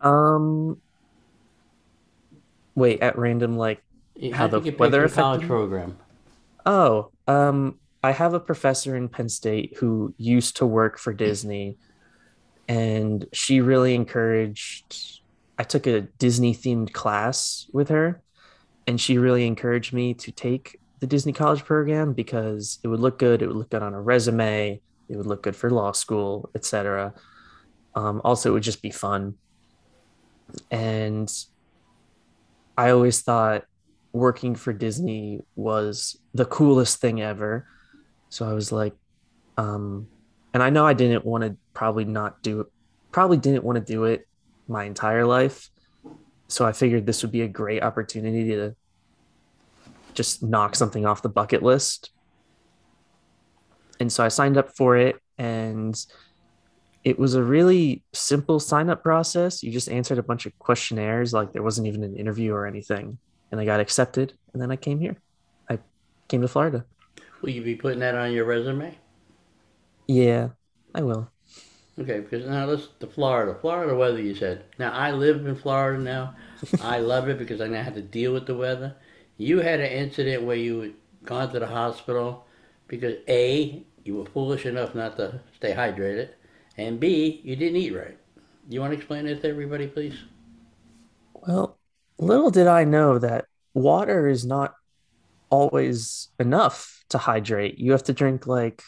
Um 0.00 0.80
wait, 2.74 3.00
at 3.00 3.18
random 3.18 3.56
like 3.56 3.82
how 4.32 4.46
the 4.46 4.60
weather 4.78 5.06
the 5.06 5.14
college 5.14 5.42
me? 5.42 5.46
program? 5.46 5.96
Oh, 6.66 7.10
um, 7.26 7.79
I 8.02 8.12
have 8.12 8.34
a 8.34 8.40
professor 8.40 8.96
in 8.96 9.08
Penn 9.08 9.28
State 9.28 9.76
who 9.78 10.14
used 10.16 10.56
to 10.56 10.66
work 10.66 10.98
for 10.98 11.12
Disney, 11.12 11.76
and 12.68 13.26
she 13.32 13.60
really 13.60 13.94
encouraged. 13.94 15.20
I 15.58 15.64
took 15.64 15.86
a 15.86 16.02
Disney 16.02 16.54
themed 16.54 16.92
class 16.92 17.68
with 17.72 17.90
her, 17.90 18.22
and 18.86 18.98
she 19.00 19.18
really 19.18 19.46
encouraged 19.46 19.92
me 19.92 20.14
to 20.14 20.32
take 20.32 20.80
the 21.00 21.06
Disney 21.06 21.32
College 21.32 21.64
program 21.64 22.12
because 22.14 22.78
it 22.82 22.88
would 22.88 23.00
look 23.00 23.18
good. 23.18 23.42
It 23.42 23.48
would 23.48 23.56
look 23.56 23.70
good 23.70 23.82
on 23.82 23.94
a 23.94 24.00
resume. 24.00 24.80
It 25.08 25.16
would 25.16 25.26
look 25.26 25.42
good 25.42 25.56
for 25.56 25.70
law 25.70 25.92
school, 25.92 26.50
etc. 26.54 27.12
Um, 27.94 28.20
also, 28.24 28.50
it 28.50 28.52
would 28.52 28.62
just 28.62 28.82
be 28.82 28.90
fun. 28.90 29.34
And 30.70 31.30
I 32.78 32.90
always 32.90 33.20
thought 33.20 33.64
working 34.12 34.54
for 34.54 34.72
Disney 34.72 35.40
was 35.54 36.18
the 36.34 36.44
coolest 36.44 37.00
thing 37.00 37.20
ever. 37.20 37.66
So 38.30 38.48
I 38.48 38.52
was 38.52 38.72
like, 38.72 38.94
um, 39.56 40.08
and 40.54 40.62
I 40.62 40.70
know 40.70 40.86
I 40.86 40.94
didn't 40.94 41.24
want 41.24 41.44
to 41.44 41.56
probably 41.74 42.04
not 42.04 42.42
do 42.42 42.60
it, 42.60 42.66
probably 43.12 43.36
didn't 43.36 43.64
want 43.64 43.76
to 43.76 43.92
do 43.92 44.04
it 44.04 44.26
my 44.68 44.84
entire 44.84 45.26
life. 45.26 45.68
So 46.48 46.64
I 46.64 46.72
figured 46.72 47.06
this 47.06 47.22
would 47.22 47.32
be 47.32 47.42
a 47.42 47.48
great 47.48 47.82
opportunity 47.82 48.44
to 48.50 48.74
just 50.14 50.42
knock 50.42 50.74
something 50.74 51.06
off 51.06 51.22
the 51.22 51.28
bucket 51.28 51.62
list. 51.62 52.10
And 54.00 54.12
so 54.12 54.24
I 54.24 54.28
signed 54.28 54.56
up 54.56 54.74
for 54.76 54.96
it 54.96 55.16
and 55.38 55.94
it 57.04 57.18
was 57.18 57.34
a 57.34 57.42
really 57.42 58.02
simple 58.12 58.60
sign 58.60 58.90
up 58.90 59.02
process. 59.02 59.62
You 59.62 59.72
just 59.72 59.88
answered 59.88 60.18
a 60.18 60.22
bunch 60.22 60.46
of 60.46 60.58
questionnaires, 60.58 61.32
like 61.32 61.52
there 61.52 61.62
wasn't 61.62 61.86
even 61.86 62.02
an 62.04 62.16
interview 62.16 62.52
or 62.52 62.66
anything. 62.66 63.18
And 63.50 63.60
I 63.60 63.64
got 63.64 63.80
accepted. 63.80 64.34
And 64.52 64.60
then 64.60 64.70
I 64.70 64.76
came 64.76 65.00
here. 65.00 65.16
I 65.68 65.78
came 66.28 66.42
to 66.42 66.48
Florida. 66.48 66.84
Will 67.42 67.50
you 67.50 67.62
be 67.62 67.74
putting 67.76 68.00
that 68.00 68.14
on 68.14 68.32
your 68.32 68.44
resume? 68.44 68.98
Yeah, 70.06 70.50
I 70.94 71.02
will. 71.02 71.32
Okay, 71.98 72.20
because 72.20 72.46
now 72.46 72.64
let's 72.64 72.88
the 72.98 73.06
Florida, 73.06 73.56
Florida 73.60 73.94
weather. 73.94 74.20
You 74.20 74.34
said. 74.34 74.64
Now 74.78 74.90
I 74.92 75.12
live 75.12 75.46
in 75.46 75.54
Florida 75.54 76.02
now. 76.02 76.34
I 76.80 76.98
love 77.00 77.28
it 77.28 77.38
because 77.38 77.60
I 77.60 77.66
now 77.68 77.82
have 77.82 77.94
to 77.94 78.02
deal 78.02 78.32
with 78.32 78.46
the 78.46 78.54
weather. 78.56 78.96
You 79.36 79.60
had 79.60 79.80
an 79.80 79.92
incident 79.92 80.42
where 80.44 80.56
you 80.56 80.80
had 80.80 80.94
gone 81.24 81.52
to 81.52 81.58
the 81.60 81.66
hospital 81.66 82.46
because 82.88 83.16
a 83.28 83.84
you 84.04 84.16
were 84.16 84.26
foolish 84.26 84.66
enough 84.66 84.94
not 84.94 85.16
to 85.18 85.40
stay 85.54 85.74
hydrated, 85.74 86.30
and 86.76 86.98
b 86.98 87.40
you 87.44 87.54
didn't 87.56 87.76
eat 87.76 87.94
right. 87.94 88.18
Do 88.68 88.74
you 88.74 88.80
want 88.80 88.92
to 88.92 88.96
explain 88.98 89.26
it 89.26 89.42
to 89.42 89.48
everybody, 89.48 89.86
please? 89.86 90.16
Well, 91.34 91.78
little 92.18 92.50
did 92.50 92.66
I 92.66 92.84
know 92.84 93.18
that 93.18 93.46
water 93.74 94.28
is 94.28 94.44
not 94.46 94.74
always 95.50 96.28
enough 96.38 97.04
to 97.10 97.18
hydrate. 97.18 97.78
You 97.78 97.92
have 97.92 98.04
to 98.04 98.12
drink 98.12 98.46
like 98.46 98.82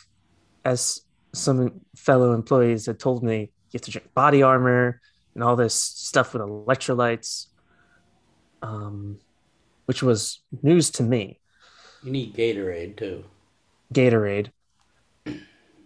as 0.64 1.00
some 1.33 1.81
fellow 1.97 2.33
employees 2.33 2.87
had 2.87 2.99
told 2.99 3.23
me, 3.23 3.40
you 3.40 3.78
have 3.78 3.83
to 3.83 3.90
drink 3.90 4.14
body 4.14 4.42
armor 4.42 5.00
and 5.35 5.42
all 5.42 5.57
this 5.57 5.75
stuff 5.75 6.33
with 6.33 6.42
electrolytes. 6.42 7.47
Um, 8.62 9.19
which 9.87 10.02
was 10.02 10.40
news 10.62 10.90
to 10.90 11.02
me. 11.02 11.40
You 12.02 12.12
need 12.12 12.35
Gatorade 12.35 12.97
too. 12.97 13.25
Gatorade. 13.92 14.50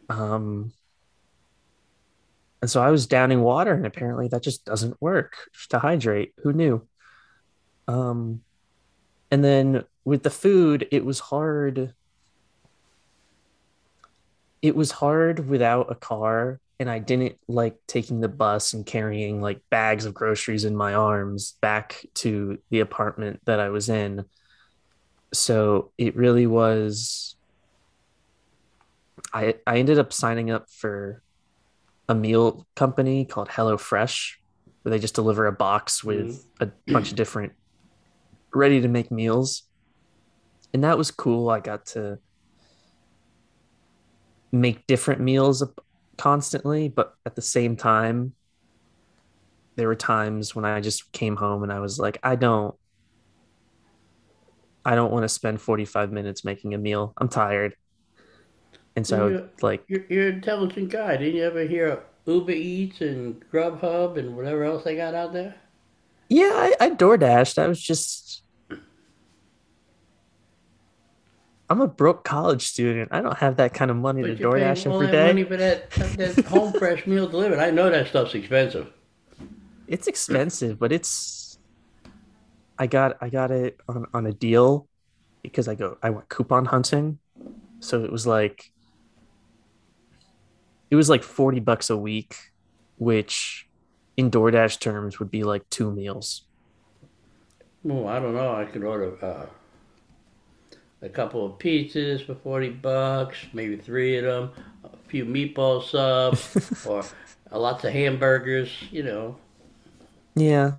Um, 0.09 0.73
and 2.63 2.71
so 2.71 2.83
I 2.83 2.91
was 2.91 3.07
downing 3.07 3.43
water, 3.43 3.73
and 3.73 3.87
apparently 3.87 4.29
that 4.29 4.43
just 4.43 4.65
doesn't 4.65 5.01
work 5.01 5.37
to 5.71 5.79
hydrate. 5.79 6.35
Who 6.43 6.53
knew? 6.53 6.87
Um, 7.89 8.43
and 9.31 9.43
then 9.43 9.85
with 10.07 10.23
the 10.23 10.31
food, 10.31 10.87
it 10.93 11.05
was 11.05 11.19
hard. 11.19 11.93
It 14.63 14.77
was 14.77 14.93
hard 14.93 15.49
without 15.49 15.91
a 15.91 15.97
car, 15.97 16.61
and 16.79 16.89
I 16.89 17.01
didn't 17.01 17.39
like 17.49 17.77
taking 17.89 18.21
the 18.21 18.29
bus 18.29 18.73
and 18.73 18.87
carrying 18.87 19.43
like 19.43 19.61
bags 19.69 20.05
of 20.05 20.15
groceries 20.15 20.65
in 20.65 20.77
my 20.77 20.95
arms 20.95 21.57
back 21.61 22.07
to 22.15 22.59
the 22.71 22.81
apartment 22.81 23.41
that 23.47 23.59
I 23.59 23.71
was 23.71 23.89
in. 23.89 24.25
So 25.35 25.91
it 25.99 26.15
really 26.15 26.47
was. 26.47 27.35
I 29.35 29.57
I 29.67 29.79
ended 29.79 29.99
up 29.99 30.13
signing 30.13 30.53
up 30.53 30.71
for 30.71 31.21
a 32.09 32.15
meal 32.15 32.65
company 32.77 33.25
called 33.25 33.49
HelloFresh, 33.49 34.35
where 34.83 34.91
they 34.91 35.01
just 35.01 35.17
deliver 35.17 35.47
a 35.47 35.53
box 35.53 36.05
with 36.05 36.45
mm-hmm. 36.61 36.63
a 36.63 36.93
bunch 36.93 37.11
of 37.11 37.17
different 37.17 37.55
ready 38.55 38.81
to 38.81 38.89
make 38.89 39.11
meals. 39.11 39.66
And 40.77 40.85
that 40.85 40.99
was 40.99 41.11
cool. 41.11 41.49
I 41.49 41.61
got 41.61 41.87
to 41.87 42.19
make 44.53 44.87
different 44.87 45.23
meals 45.23 45.63
constantly, 46.19 46.91
but 46.91 47.15
at 47.25 47.35
the 47.35 47.41
same 47.41 47.77
time, 47.77 48.35
there 49.77 49.89
were 49.89 49.95
times 49.95 50.55
when 50.55 50.67
I 50.67 50.83
just 50.83 51.11
came 51.13 51.37
home 51.37 51.63
and 51.63 51.73
I 51.73 51.81
was 51.81 51.99
like, 51.99 52.19
I 52.23 52.37
don't 52.37 52.75
I 54.85 54.95
don't 54.95 55.11
want 55.11 55.23
to 55.23 55.31
spend 55.31 55.63
45 55.63 56.13
minutes 56.13 56.45
making 56.45 56.75
a 56.75 56.79
meal. 56.79 57.15
I'm 57.17 57.31
tired. 57.31 57.75
And 58.97 59.07
so 59.07 59.29
You're, 59.29 59.51
like 59.63 59.83
you're, 59.89 60.05
you're 60.11 60.29
an 60.29 60.35
intelligent 60.35 60.91
guy. 60.91 61.17
Didn't 61.17 61.37
you 61.37 61.45
ever 61.45 61.63
hear 61.65 61.87
of 61.87 62.01
Uber 62.27 62.53
Eats 62.53 63.01
and 63.01 63.43
Grubhub 63.51 64.19
and 64.19 64.37
whatever 64.37 64.65
else 64.65 64.85
they 64.85 64.95
got 64.95 65.15
out 65.15 65.33
there? 65.33 65.55
yeah, 66.29 66.53
I, 66.53 66.75
I 66.79 66.91
door 66.91 67.17
dashed. 67.17 67.59
I 67.59 67.67
was 67.67 67.81
just 67.81 68.43
I'm 71.69 71.81
a 71.81 71.89
broke 71.89 72.25
college 72.25 72.67
student. 72.67 73.09
I 73.13 73.21
don't 73.21 73.39
have 73.39 73.57
that 73.57 73.75
kind 73.75 73.91
of 73.91 73.97
money 73.97 74.23
to 74.23 74.29
But 74.29 74.39
paying 74.39 74.53
DoorDash 74.53 74.93
every 74.93 75.07
that 75.07 75.13
day. 75.13 75.27
money 75.27 75.45
for 75.45 75.57
that, 75.57 75.91
that 75.91 76.45
home 76.47 76.73
fresh 76.73 77.07
meal 77.07 77.29
delivered. 77.29 77.59
I 77.59 77.71
know 77.71 77.91
that 77.91 78.07
stuff's 78.07 78.35
expensive. 78.35 78.93
It's 79.89 80.07
expensive, 80.07 80.79
but 80.79 80.93
it's 80.93 81.59
I 82.79 82.87
got 82.87 83.17
I 83.21 83.29
got 83.31 83.51
it 83.51 83.81
on, 83.89 84.07
on 84.15 84.27
a 84.27 84.33
deal 84.33 84.87
because 85.43 85.67
I 85.69 85.75
go 85.75 85.99
I 86.03 86.11
went 86.11 86.29
coupon 86.29 86.67
hunting. 86.67 87.19
So 87.81 88.05
it 88.05 88.13
was 88.13 88.27
like 88.27 88.71
it 90.91 90.97
was 90.97 91.11
like 91.11 91.23
40 91.23 91.61
bucks 91.61 91.91
a 91.91 91.97
week, 91.97 92.37
which 92.97 93.69
in 94.17 94.31
DoorDash 94.31 94.79
terms 94.81 95.19
would 95.19 95.31
be 95.31 95.43
like 95.43 95.69
two 95.69 95.91
meals. 95.91 96.43
Oh, 97.89 98.07
I 98.07 98.19
don't 98.19 98.35
know. 98.35 98.55
I 98.55 98.65
could 98.65 98.83
order 98.85 99.17
uh, 99.25 99.47
a 101.07 101.11
couple 101.11 101.47
of 101.47 101.59
pizzas 101.59 102.25
for 102.27 102.35
forty 102.35 102.71
bucks, 102.71 103.47
maybe 103.53 103.77
three 103.77 104.19
of 104.19 104.25
them, 104.25 104.51
a 104.85 104.91
few 105.09 105.25
meatball 105.25 105.83
subs, 105.83 106.51
or 106.85 107.05
lots 107.53 107.85
of 107.85 107.93
hamburgers. 107.93 108.71
You 108.91 109.03
know, 109.05 109.37
Yeah. 110.37 110.77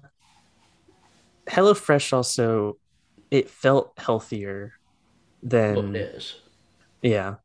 HelloFresh 1.50 2.14
also 2.14 2.78
it 3.32 3.50
felt 3.50 3.94
healthier 3.98 4.74
than 5.44 5.96
it 5.96 6.16
is. 6.16 6.36
yeah. 7.02 7.38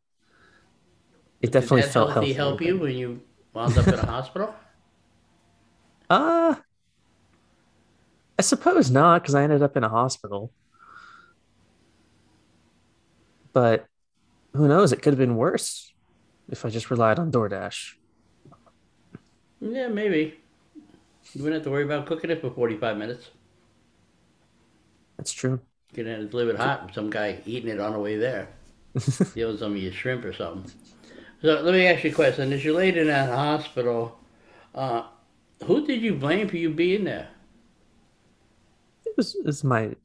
It 1.42 1.52
Did 1.52 1.52
definitely 1.52 1.82
felt 1.82 2.10
healthy 2.10 2.32
healthier. 2.32 2.34
help 2.34 2.60
you 2.60 2.78
when 2.78 2.96
you 2.96 3.20
wound 3.54 3.78
up 3.78 3.92
in 3.92 3.98
a 4.00 4.04
hospital? 4.06 4.54
Uh 6.10 6.54
I 8.38 8.42
suppose 8.42 8.90
not, 8.90 9.22
because 9.22 9.34
I 9.34 9.42
ended 9.42 9.62
up 9.62 9.76
in 9.76 9.84
a 9.84 9.88
hospital. 9.88 10.52
But 13.52 13.86
who 14.54 14.68
knows? 14.68 14.92
It 14.92 15.02
could 15.02 15.12
have 15.12 15.18
been 15.18 15.36
worse 15.36 15.92
if 16.48 16.64
I 16.64 16.70
just 16.70 16.90
relied 16.90 17.18
on 17.18 17.30
DoorDash. 17.32 17.94
Yeah, 19.60 19.88
maybe. 19.88 20.38
You 21.34 21.42
wouldn't 21.42 21.60
have 21.60 21.64
to 21.64 21.70
worry 21.70 21.84
about 21.84 22.06
cooking 22.06 22.30
it 22.30 22.40
for 22.40 22.50
forty-five 22.50 22.96
minutes. 22.96 23.30
That's 25.16 25.32
true. 25.32 25.60
You 25.92 26.04
can 26.04 26.32
have 26.32 26.48
it 26.48 26.56
hot 26.56 26.86
with 26.86 26.94
some 26.94 27.10
guy 27.10 27.40
eating 27.44 27.70
it 27.70 27.80
on 27.80 27.92
the 27.92 27.98
way 27.98 28.16
there. 28.16 28.48
Stealing 28.98 29.58
some 29.58 29.72
of 29.72 29.78
your 29.78 29.92
shrimp 29.92 30.24
or 30.24 30.32
something. 30.32 30.70
So 31.42 31.60
let 31.60 31.74
me 31.74 31.86
ask 31.86 32.04
you 32.04 32.10
a 32.10 32.14
question. 32.14 32.52
As 32.52 32.64
you 32.64 32.74
laid 32.74 32.96
in 32.96 33.08
that 33.08 33.28
hospital, 33.28 34.18
uh, 34.74 35.04
who 35.64 35.86
did 35.86 36.02
you 36.02 36.14
blame 36.14 36.48
for 36.48 36.56
you 36.56 36.70
being 36.70 37.04
there? 37.04 37.28
It 39.04 39.14
was, 39.16 39.34
it 39.34 39.44
was 39.44 39.62
my 39.64 39.96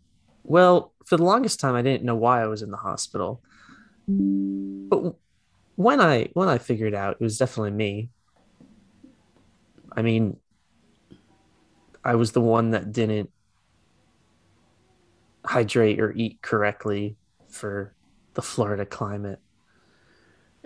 well, 0.44 0.94
for 1.07 1.15
the 1.15 1.23
longest 1.23 1.61
time 1.61 1.73
I 1.73 1.81
didn't 1.81 2.03
know 2.03 2.17
why 2.17 2.41
I 2.43 2.47
was 2.47 2.61
in 2.61 2.69
the 2.69 2.77
hospital. 2.77 3.41
But 4.07 5.15
when 5.75 6.01
I 6.01 6.29
when 6.33 6.49
I 6.49 6.57
figured 6.57 6.93
out 6.93 7.17
it 7.19 7.23
was 7.23 7.37
definitely 7.37 7.71
me. 7.71 8.09
I 9.95 10.01
mean, 10.01 10.37
I 12.03 12.15
was 12.15 12.33
the 12.33 12.41
one 12.41 12.71
that 12.71 12.91
didn't 12.91 13.31
hydrate 15.45 16.01
or 16.01 16.11
eat 16.11 16.41
correctly 16.41 17.15
for 17.47 17.95
the 18.33 18.41
Florida 18.41 18.85
climate. 18.85 19.39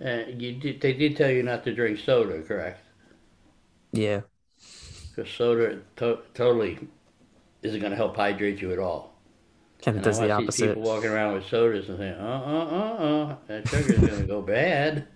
Uh, 0.04 0.24
you 0.36 0.54
did, 0.54 0.82
they 0.82 0.94
did 0.94 1.16
tell 1.16 1.30
you 1.30 1.44
not 1.44 1.64
to 1.66 1.74
drink 1.74 2.00
soda, 2.00 2.42
correct? 2.42 2.84
Yeah. 3.92 4.22
Because 5.16 5.32
soda 5.32 5.82
to- 5.98 6.20
totally 6.34 6.80
isn't 7.62 7.80
going 7.80 7.92
to 7.92 7.98
help 7.98 8.16
hydrate 8.16 8.60
you 8.60 8.72
at 8.74 8.80
all. 8.80 9.11
Kind 9.84 9.98
of 9.98 10.04
And 10.04 10.06
I 10.06 10.10
does 10.10 10.20
the 10.20 10.32
opposite. 10.32 10.68
people 10.76 10.84
walking 10.84 11.10
around 11.10 11.34
with 11.34 11.48
sodas 11.48 11.90
and 11.90 11.98
saying, 11.98 12.14
uh, 12.14 12.44
uh, 12.46 12.76
uh, 12.76 13.04
uh, 13.04 13.36
that 13.48 13.68
sugar's 13.68 13.98
going 13.98 14.22
to 14.22 14.28
go 14.28 14.42
bad 14.42 15.08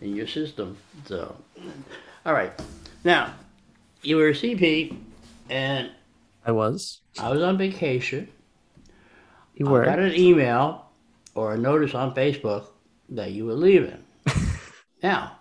in 0.00 0.14
your 0.14 0.26
system. 0.28 0.76
So, 1.06 1.36
all 2.24 2.32
right. 2.32 2.52
Now, 3.02 3.34
you 4.02 4.16
were 4.16 4.28
a 4.28 4.32
CP, 4.32 4.96
and 5.50 5.90
I 6.44 6.52
was. 6.52 7.00
I 7.18 7.30
was 7.30 7.42
on 7.42 7.58
vacation. 7.58 8.28
You 9.54 9.66
were. 9.66 9.82
I 9.82 9.86
got 9.86 9.98
an 9.98 10.14
email 10.14 10.86
or 11.34 11.54
a 11.54 11.58
notice 11.58 11.94
on 11.94 12.14
Facebook 12.14 12.66
that 13.08 13.32
you 13.32 13.46
were 13.46 13.54
leaving. 13.54 14.04
now, 15.02 15.38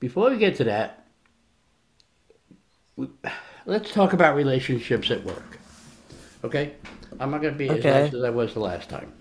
before 0.00 0.30
we 0.30 0.36
get 0.36 0.56
to 0.56 0.64
that, 0.64 1.06
we, 2.96 3.08
let's 3.64 3.90
talk 3.92 4.12
about 4.12 4.36
relationships 4.36 5.10
at 5.10 5.24
work. 5.24 5.58
Okay? 6.44 6.74
I'm 7.20 7.30
not 7.30 7.40
going 7.42 7.54
to 7.54 7.58
be 7.58 7.68
as 7.68 7.78
Okay. 7.78 7.90
nice 7.90 8.14
as 8.14 8.22
I 8.22 8.30
was 8.30 8.54
the 8.54 8.60
last 8.60 8.88
time. 8.88 9.12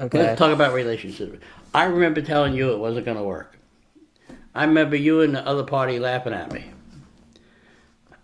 Okay. 0.00 0.18
Let's 0.18 0.38
talk 0.38 0.52
about 0.52 0.72
relationships. 0.74 1.38
I 1.74 1.84
remember 1.84 2.20
telling 2.22 2.54
you 2.54 2.72
it 2.72 2.78
wasn't 2.78 3.04
going 3.04 3.16
to 3.16 3.22
work. 3.22 3.58
I 4.54 4.64
remember 4.64 4.96
you 4.96 5.22
and 5.22 5.34
the 5.34 5.46
other 5.46 5.64
party 5.64 5.98
laughing 5.98 6.32
at 6.32 6.52
me. 6.52 6.64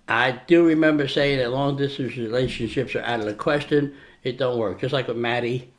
I 0.09 0.41
do 0.47 0.65
remember 0.67 1.07
saying 1.07 1.39
that 1.39 1.51
long 1.51 1.77
distance 1.77 2.17
relationships 2.17 2.95
are 2.95 3.03
out 3.03 3.21
of 3.21 3.27
the 3.27 3.35
question. 3.35 3.95
It 4.25 4.39
don't 4.39 4.59
work. 4.59 4.81
Just 4.81 4.93
like 4.93 5.09
with 5.09 5.17
Maddie 5.17 5.71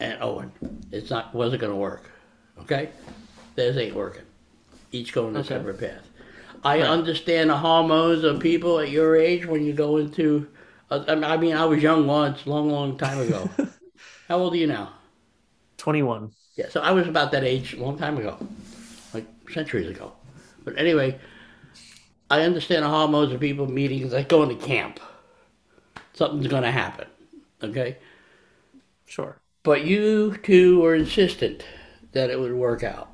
and 0.00 0.20
Owen, 0.20 0.52
it's 0.90 1.10
not 1.10 1.34
wasn't 1.34 1.60
going 1.60 1.72
to 1.72 1.78
work. 1.78 2.10
Okay, 2.58 2.90
this 3.54 3.76
ain't 3.76 3.94
working. 3.94 4.24
Each 4.90 5.12
going 5.12 5.36
a 5.36 5.44
separate 5.44 5.80
path. 5.80 6.08
I 6.64 6.80
understand 6.80 7.50
the 7.50 7.56
hormones 7.56 8.24
of 8.24 8.40
people 8.40 8.78
at 8.78 8.90
your 8.90 9.16
age 9.16 9.46
when 9.46 9.64
you 9.64 9.72
go 9.72 9.96
into. 9.96 10.48
I 11.08 11.36
mean- 11.36 11.56
I 11.56 11.64
was 11.64 11.82
young 11.82 12.06
once, 12.06 12.46
long, 12.46 12.70
long 12.70 12.96
time 12.98 13.20
ago. 13.20 13.48
How 14.28 14.38
old 14.38 14.54
are 14.54 14.56
you 14.56 14.66
now? 14.66 14.92
21. 15.78 16.32
Yeah, 16.56 16.68
so 16.68 16.80
I 16.80 16.90
was 16.92 17.08
about 17.08 17.32
that 17.32 17.44
age 17.44 17.74
a 17.74 17.82
long 17.82 17.98
time 17.98 18.18
ago, 18.18 18.36
like 19.14 19.26
centuries 19.50 19.88
ago. 19.88 20.12
But 20.64 20.78
anyway, 20.78 21.18
I 22.30 22.42
understand 22.42 22.84
the 22.84 22.88
hormones 22.88 23.32
of 23.32 23.40
people 23.40 23.66
meeting. 23.66 24.02
It's 24.02 24.12
like 24.12 24.28
going 24.28 24.56
to 24.56 24.66
camp. 24.66 25.00
Something's 26.14 26.46
going 26.46 26.62
to 26.62 26.70
happen, 26.70 27.06
okay? 27.62 27.96
Sure. 29.06 29.36
But 29.62 29.84
you 29.84 30.36
two 30.42 30.80
were 30.80 30.94
insistent 30.94 31.64
that 32.12 32.30
it 32.30 32.38
would 32.38 32.52
work 32.52 32.82
out. 32.82 33.10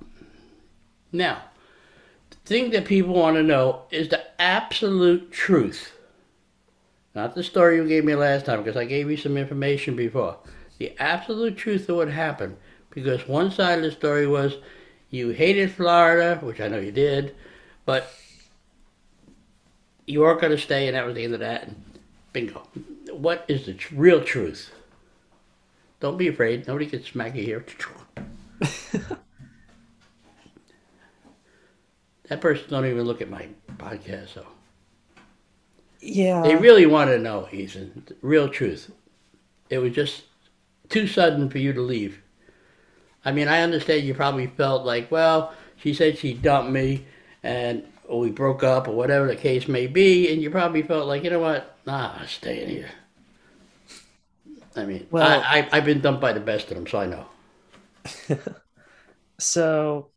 Now, 1.12 1.42
the 2.30 2.36
thing 2.44 2.70
that 2.70 2.84
people 2.84 3.14
want 3.14 3.36
to 3.36 3.42
know 3.42 3.82
is 3.90 4.08
the 4.08 4.22
absolute 4.40 5.32
truth. 5.32 5.92
Not 7.18 7.34
the 7.34 7.42
story 7.42 7.74
you 7.74 7.88
gave 7.88 8.04
me 8.04 8.14
last 8.14 8.46
time, 8.46 8.62
because 8.62 8.76
I 8.76 8.84
gave 8.84 9.10
you 9.10 9.16
some 9.16 9.36
information 9.36 9.96
before. 9.96 10.36
The 10.78 10.96
absolute 11.00 11.56
truth 11.56 11.88
of 11.88 11.96
what 11.96 12.08
happened. 12.08 12.56
Because 12.90 13.26
one 13.26 13.50
side 13.50 13.78
of 13.78 13.82
the 13.82 13.90
story 13.90 14.28
was 14.28 14.58
you 15.10 15.30
hated 15.30 15.72
Florida, 15.72 16.38
which 16.40 16.60
I 16.60 16.68
know 16.68 16.78
you 16.78 16.92
did, 16.92 17.34
but 17.84 18.08
you 20.06 20.20
weren't 20.20 20.40
going 20.40 20.52
to 20.52 20.62
stay, 20.62 20.86
and 20.86 20.94
that 20.94 21.06
was 21.06 21.16
the 21.16 21.24
end 21.24 21.34
of 21.34 21.40
that. 21.40 21.64
And 21.64 21.82
bingo. 22.32 22.62
What 23.10 23.44
is 23.48 23.66
the 23.66 23.74
tr- 23.74 23.96
real 23.96 24.22
truth? 24.22 24.70
Don't 25.98 26.18
be 26.18 26.28
afraid. 26.28 26.68
Nobody 26.68 26.86
can 26.86 27.02
smack 27.02 27.34
you 27.34 27.42
here. 27.42 27.66
that 32.28 32.40
person 32.40 32.70
don't 32.70 32.86
even 32.86 33.02
look 33.02 33.20
at 33.20 33.28
my 33.28 33.48
podcast, 33.76 34.34
so 34.34 34.46
Yeah. 36.00 36.42
they 36.42 36.56
really 36.56 36.86
want 36.86 37.10
to 37.10 37.18
know, 37.18 37.48
Ethan. 37.52 38.06
Real 38.22 38.48
truth. 38.48 38.90
It 39.70 39.78
was 39.78 39.94
just 39.94 40.24
too 40.88 41.06
sudden 41.06 41.50
for 41.50 41.58
you 41.58 41.72
to 41.72 41.80
leave. 41.82 42.22
I 43.24 43.32
mean, 43.32 43.48
I 43.48 43.60
understand 43.62 44.04
you 44.06 44.14
probably 44.14 44.46
felt 44.46 44.84
like, 44.84 45.10
well, 45.10 45.52
she 45.76 45.92
said 45.94 46.18
she 46.18 46.34
dumped 46.34 46.70
me, 46.72 47.06
and 47.42 47.84
we 48.10 48.30
broke 48.30 48.62
up, 48.62 48.88
or 48.88 48.92
whatever 48.92 49.26
the 49.26 49.36
case 49.36 49.68
may 49.68 49.86
be, 49.86 50.32
and 50.32 50.42
you 50.42 50.50
probably 50.50 50.82
felt 50.82 51.06
like, 51.06 51.24
you 51.24 51.30
know 51.30 51.40
what? 51.40 51.76
Nah, 51.86 52.14
I'm 52.18 52.26
staying 52.26 52.68
here. 52.68 52.90
I 54.76 54.84
mean, 54.84 55.06
Well- 55.10 55.26
I, 55.26 55.60
I, 55.60 55.68
I've 55.72 55.84
been 55.84 56.00
dumped 56.00 56.20
by 56.20 56.32
the 56.32 56.40
best 56.40 56.70
of 56.70 56.76
them, 56.76 56.86
so 56.86 56.98
I 56.98 57.06
know. 57.06 57.26
so. 59.38 60.10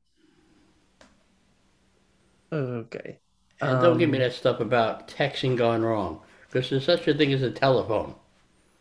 Okay. 2.51 3.20
And 3.61 3.79
don't 3.81 3.97
give 3.97 4.09
me 4.09 4.17
Um, 4.17 4.19
that 4.19 4.33
stuff 4.33 4.59
about 4.59 5.07
texting 5.07 5.55
gone 5.57 5.81
wrong, 5.83 6.21
because 6.47 6.69
there's 6.69 6.85
such 6.85 7.07
a 7.07 7.13
thing 7.13 7.33
as 7.33 7.41
a 7.41 7.51
telephone, 7.51 8.15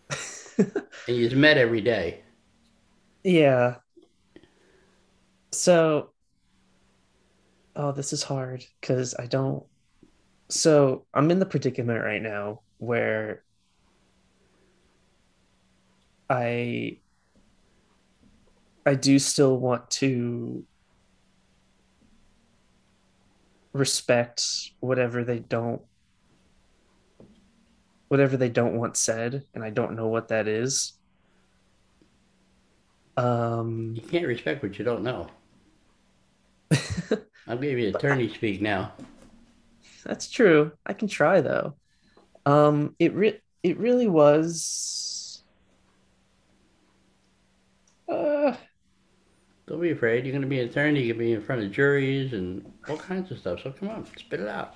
and 0.58 1.16
you're 1.16 1.34
met 1.36 1.58
every 1.58 1.80
day. 1.80 2.22
Yeah. 3.22 3.80
So, 5.52 6.12
oh, 7.76 7.92
this 7.92 8.12
is 8.12 8.22
hard 8.22 8.64
because 8.80 9.14
I 9.18 9.26
don't. 9.26 9.64
So, 10.50 11.06
I'm 11.14 11.30
in 11.30 11.38
the 11.40 11.46
predicament 11.46 12.04
right 12.04 12.22
now 12.22 12.62
where 12.78 13.44
I 16.28 17.00
I 18.86 18.94
do 18.94 19.18
still 19.18 19.58
want 19.58 19.90
to 19.92 20.66
respect 23.72 24.42
whatever 24.80 25.24
they 25.24 25.38
don't 25.38 25.82
whatever 28.08 28.36
they 28.36 28.48
don't 28.48 28.76
want 28.76 28.96
said, 28.96 29.44
and 29.54 29.62
I 29.62 29.70
don't 29.70 29.94
know 29.94 30.08
what 30.08 30.28
that 30.28 30.48
is. 30.48 30.94
Um 33.16 33.94
You 33.96 34.02
can't 34.02 34.26
respect 34.26 34.62
what 34.62 34.78
you 34.78 34.84
don't 34.84 35.02
know. 35.02 35.28
I'll 37.46 37.58
give 37.58 37.78
you 37.78 37.88
attorney 37.88 38.28
speak 38.28 38.60
now. 38.60 38.92
That's 40.04 40.28
true. 40.28 40.72
I 40.86 40.92
can 40.92 41.08
try 41.08 41.40
though. 41.40 41.74
Um, 42.46 42.94
it 42.98 43.14
re- 43.14 43.40
it 43.62 43.78
really 43.78 44.08
was. 44.08 45.42
Uh, 48.08 48.56
Don't 49.70 49.80
be 49.80 49.92
afraid. 49.92 50.26
You're 50.26 50.32
going 50.32 50.42
to 50.42 50.48
be 50.48 50.58
an 50.58 50.68
attorney. 50.68 51.00
You 51.00 51.14
can 51.14 51.20
be 51.20 51.32
in 51.32 51.40
front 51.40 51.62
of 51.62 51.70
juries 51.70 52.32
and 52.32 52.72
all 52.88 52.96
kinds 52.96 53.30
of 53.30 53.38
stuff. 53.38 53.60
So 53.62 53.70
come 53.70 53.88
on, 53.88 54.04
spit 54.16 54.40
it 54.40 54.48
out. 54.48 54.74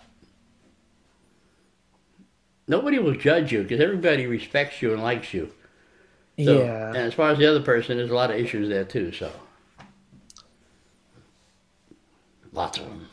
Nobody 2.69 3.01
will 3.01 3.17
judge 3.17 3.51
you 3.51 3.65
because 3.65 3.81
everybody 3.81 4.29
respects 4.29 4.81
you 4.81 4.93
and 4.93 5.03
likes 5.03 5.35
you. 5.35 5.51
So, 6.39 6.63
yeah. 6.63 6.89
And 6.91 6.99
as 6.99 7.13
far 7.13 7.31
as 7.31 7.39
the 7.39 7.47
other 7.47 7.61
person, 7.61 7.97
there's 7.97 8.13
a 8.13 8.15
lot 8.15 8.31
of 8.31 8.37
issues 8.37 8.69
there 8.69 8.85
too. 8.85 9.11
So 9.11 9.33
lots 12.53 12.79
of 12.79 12.87
them. 12.87 13.09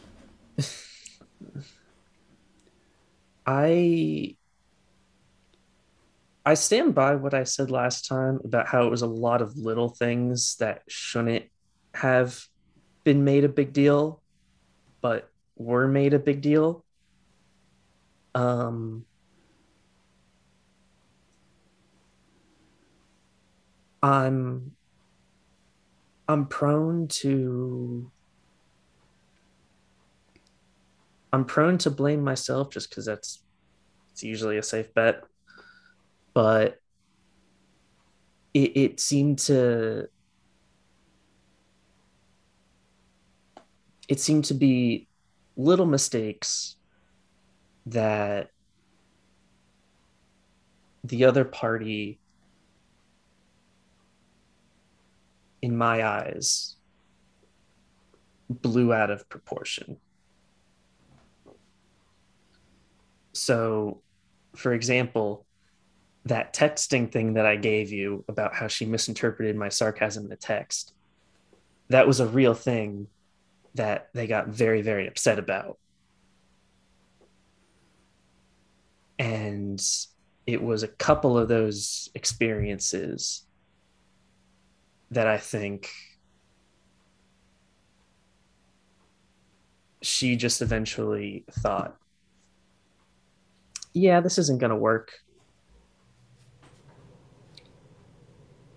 I 3.47 4.35
I 6.45 6.53
stand 6.53 6.93
by 6.93 7.15
what 7.15 7.33
I 7.33 7.43
said 7.43 7.71
last 7.71 8.05
time 8.07 8.39
about 8.43 8.67
how 8.67 8.85
it 8.85 8.91
was 8.91 9.01
a 9.01 9.07
lot 9.07 9.41
of 9.41 9.57
little 9.57 9.89
things 9.89 10.57
that 10.57 10.83
shouldn't 10.87 11.45
have 12.01 12.47
been 13.03 13.23
made 13.23 13.43
a 13.43 13.49
big 13.49 13.73
deal, 13.73 14.23
but 15.01 15.29
were 15.55 15.87
made 15.87 16.15
a 16.15 16.19
big 16.19 16.41
deal. 16.41 16.83
Um, 18.33 19.05
I'm 24.01 24.71
I'm 26.27 26.47
prone 26.47 27.07
to 27.21 28.11
I'm 31.31 31.45
prone 31.45 31.77
to 31.79 31.91
blame 31.91 32.23
myself 32.23 32.71
just 32.71 32.89
because 32.89 33.05
that's 33.05 33.43
it's 34.11 34.23
usually 34.23 34.57
a 34.57 34.63
safe 34.63 34.91
bet. 34.95 35.23
But 36.33 36.79
it, 38.55 38.75
it 38.75 38.99
seemed 38.99 39.37
to 39.39 40.07
it 44.07 44.19
seemed 44.19 44.45
to 44.45 44.53
be 44.53 45.07
little 45.55 45.85
mistakes 45.85 46.75
that 47.85 48.51
the 51.03 51.25
other 51.25 51.43
party 51.43 52.19
in 55.61 55.75
my 55.75 56.05
eyes 56.05 56.75
blew 58.49 58.93
out 58.93 59.09
of 59.09 59.27
proportion. 59.29 59.97
So 63.33 64.01
for 64.55 64.73
example 64.73 65.45
that 66.25 66.53
texting 66.53 67.11
thing 67.11 67.33
that 67.33 67.45
i 67.45 67.55
gave 67.55 67.91
you 67.91 68.23
about 68.27 68.53
how 68.53 68.67
she 68.67 68.85
misinterpreted 68.85 69.55
my 69.55 69.69
sarcasm 69.69 70.23
in 70.23 70.29
the 70.29 70.35
text 70.35 70.93
that 71.89 72.07
was 72.07 72.19
a 72.19 72.27
real 72.27 72.53
thing 72.53 73.07
that 73.75 74.09
they 74.13 74.27
got 74.27 74.47
very 74.47 74.81
very 74.81 75.07
upset 75.07 75.39
about. 75.39 75.77
And 79.19 79.81
it 80.47 80.61
was 80.61 80.83
a 80.83 80.87
couple 80.87 81.37
of 81.37 81.47
those 81.47 82.09
experiences 82.15 83.45
that 85.11 85.27
i 85.27 85.37
think 85.37 85.89
she 90.01 90.35
just 90.35 90.61
eventually 90.61 91.45
thought 91.51 91.97
yeah 93.93 94.19
this 94.19 94.37
isn't 94.37 94.59
going 94.59 94.69
to 94.69 94.75
work. 94.75 95.11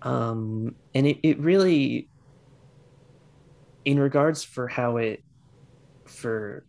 Um 0.03 0.75
and 0.95 1.07
it, 1.07 1.19
it 1.23 1.39
really 1.39 2.09
in 3.85 3.99
regards 3.99 4.45
for 4.45 4.69
how 4.69 4.97
it 4.97 5.23
for 6.07 6.65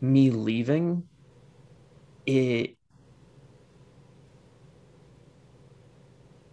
me 0.00 0.30
leaving 0.30 1.02
it 2.26 2.76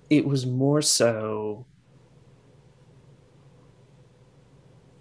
it 0.10 0.26
was 0.26 0.46
more 0.46 0.82
so 0.82 1.66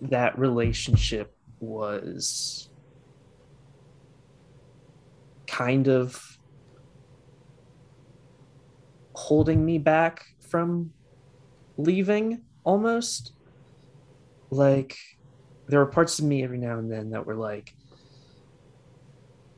that 0.00 0.38
relationship 0.38 1.36
was 1.60 2.70
kind 5.46 5.86
of 5.86 6.38
holding 9.14 9.64
me 9.64 9.78
back 9.78 10.24
from 10.40 10.92
leaving 11.76 12.42
almost. 12.64 13.32
Like, 14.52 14.98
there 15.66 15.78
were 15.78 15.86
parts 15.86 16.18
of 16.18 16.26
me 16.26 16.44
every 16.44 16.58
now 16.58 16.78
and 16.78 16.92
then 16.92 17.10
that 17.10 17.24
were 17.24 17.34
like, 17.34 17.74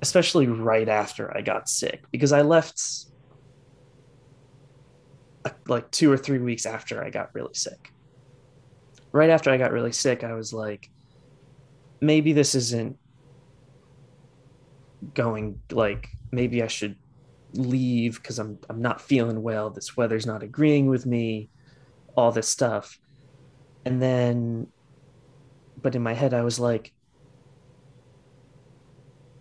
especially 0.00 0.46
right 0.46 0.88
after 0.88 1.36
I 1.36 1.40
got 1.40 1.68
sick, 1.68 2.04
because 2.12 2.30
I 2.30 2.42
left 2.42 2.80
like 5.66 5.90
two 5.90 6.12
or 6.12 6.16
three 6.16 6.38
weeks 6.38 6.64
after 6.64 7.02
I 7.02 7.10
got 7.10 7.34
really 7.34 7.54
sick. 7.54 7.92
Right 9.10 9.30
after 9.30 9.50
I 9.50 9.56
got 9.56 9.72
really 9.72 9.90
sick, 9.90 10.22
I 10.22 10.34
was 10.34 10.52
like, 10.52 10.88
maybe 12.00 12.32
this 12.32 12.54
isn't 12.54 12.96
going 15.12 15.60
like 15.70 16.08
maybe 16.30 16.62
I 16.62 16.66
should 16.68 16.96
leave 17.54 18.22
because 18.22 18.38
I'm 18.38 18.58
I'm 18.70 18.80
not 18.80 19.00
feeling 19.00 19.42
well. 19.42 19.70
This 19.70 19.96
weather's 19.96 20.26
not 20.26 20.44
agreeing 20.44 20.86
with 20.86 21.04
me, 21.04 21.48
all 22.16 22.30
this 22.30 22.48
stuff. 22.48 22.96
And 23.84 24.00
then 24.00 24.68
but 25.84 25.94
in 25.94 26.02
my 26.02 26.14
head 26.14 26.34
I 26.34 26.42
was 26.42 26.58
like 26.58 26.92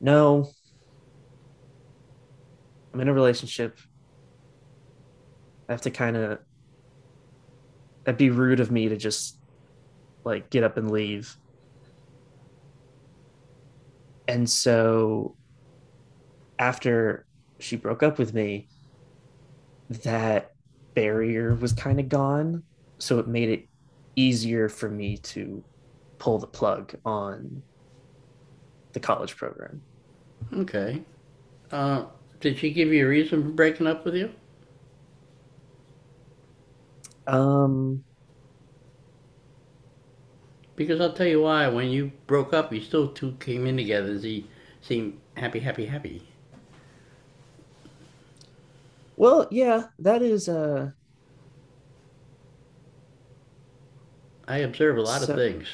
no. 0.04 0.50
I'm 2.94 3.00
in 3.00 3.08
a 3.08 3.14
relationship. 3.14 3.80
I 5.68 5.72
have 5.72 5.82
to 5.82 5.90
kind 5.90 6.18
of 6.18 6.40
that'd 8.04 8.18
be 8.18 8.30
rude 8.30 8.60
of 8.60 8.70
me 8.70 8.90
to 8.90 8.98
just 8.98 9.38
like 10.26 10.50
get 10.50 10.64
up 10.64 10.76
and 10.76 10.92
leave. 10.92 11.38
And 14.28 14.50
so 14.50 15.38
after 16.60 17.26
she 17.60 17.78
broke 17.78 18.04
up 18.04 18.20
with 18.20 18.34
me, 18.34 18.68
that 19.90 20.52
barrier 20.96 21.56
was 21.56 21.72
kind 21.72 22.02
of 22.02 22.10
gone. 22.10 22.64
So 23.00 23.20
it 23.20 23.28
made 23.28 23.48
it 23.48 23.70
easier 24.18 24.68
for 24.68 24.90
me 24.90 25.18
to 25.18 25.64
pull 26.24 26.40
the 26.40 26.48
plug 26.48 26.96
on 27.04 27.62
the 28.94 29.00
college 29.02 29.36
program. 29.36 29.82
Okay. 30.54 31.04
Uh, 31.72 32.06
did 32.40 32.58
she 32.58 32.72
give 32.72 32.90
you 32.94 33.06
a 33.06 33.10
reason 33.10 33.44
for 33.44 33.50
breaking 33.50 33.88
up 33.88 34.06
with 34.06 34.16
you? 34.16 34.34
Um, 37.28 38.04
Because 40.76 41.02
I'll 41.02 41.14
tell 41.14 41.26
you 41.28 41.42
why. 41.42 41.68
When 41.68 41.90
you 41.90 42.12
broke 42.28 42.54
up, 42.54 42.72
you 42.72 42.80
still 42.80 43.12
two 43.12 43.34
came 43.40 43.66
in 43.66 43.76
together. 43.78 44.14
You 44.14 44.44
seemed 44.82 45.20
happy, 45.36 45.60
happy, 45.60 45.86
happy. 45.88 46.28
well, 49.16 49.48
yeah, 49.52 49.88
that 50.00 50.22
is 50.22 50.48
uh 50.50 50.92
I 54.48 54.60
observe 54.60 54.98
a 54.98 55.02
lot 55.02 55.22
of 55.24 55.34
things. 55.34 55.68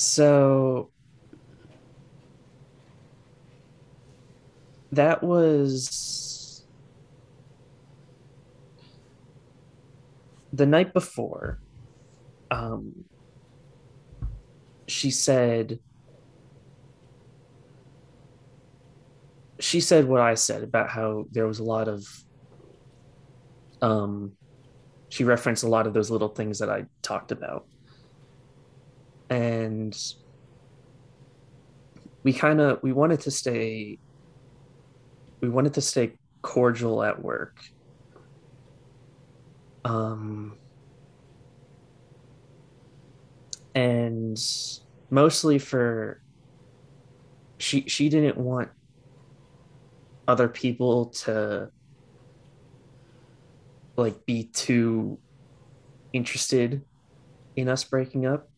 So 0.00 0.90
that 4.92 5.22
was 5.22 6.64
the 10.52 10.66
night 10.66 10.92
before. 10.92 11.60
Um, 12.50 13.04
she 14.88 15.10
said 15.10 15.78
she 19.60 19.80
said 19.80 20.06
what 20.08 20.20
I 20.20 20.34
said 20.34 20.64
about 20.64 20.88
how 20.88 21.26
there 21.30 21.46
was 21.46 21.58
a 21.60 21.64
lot 21.64 21.86
of 21.86 22.04
um 23.82 24.32
she 25.10 25.24
referenced 25.24 25.62
a 25.62 25.68
lot 25.68 25.86
of 25.86 25.94
those 25.94 26.10
little 26.10 26.28
things 26.28 26.58
that 26.60 26.70
I 26.70 26.86
talked 27.02 27.32
about. 27.32 27.66
And 29.30 29.96
we 32.22 32.32
kind 32.32 32.60
of 32.60 32.82
we 32.82 32.92
wanted 32.92 33.20
to 33.20 33.30
stay 33.30 33.98
we 35.40 35.48
wanted 35.48 35.74
to 35.74 35.80
stay 35.80 36.18
cordial 36.42 37.02
at 37.02 37.22
work. 37.22 37.58
Um 39.84 40.58
and 43.74 44.38
mostly 45.10 45.58
for 45.58 46.20
she 47.58 47.82
she 47.88 48.08
didn't 48.08 48.36
want 48.36 48.68
other 50.26 50.48
people 50.48 51.06
to 51.06 51.70
like 53.96 54.26
be 54.26 54.44
too 54.44 55.18
interested 56.12 56.82
in 57.56 57.68
us 57.68 57.84
breaking 57.84 58.26
up 58.26 58.49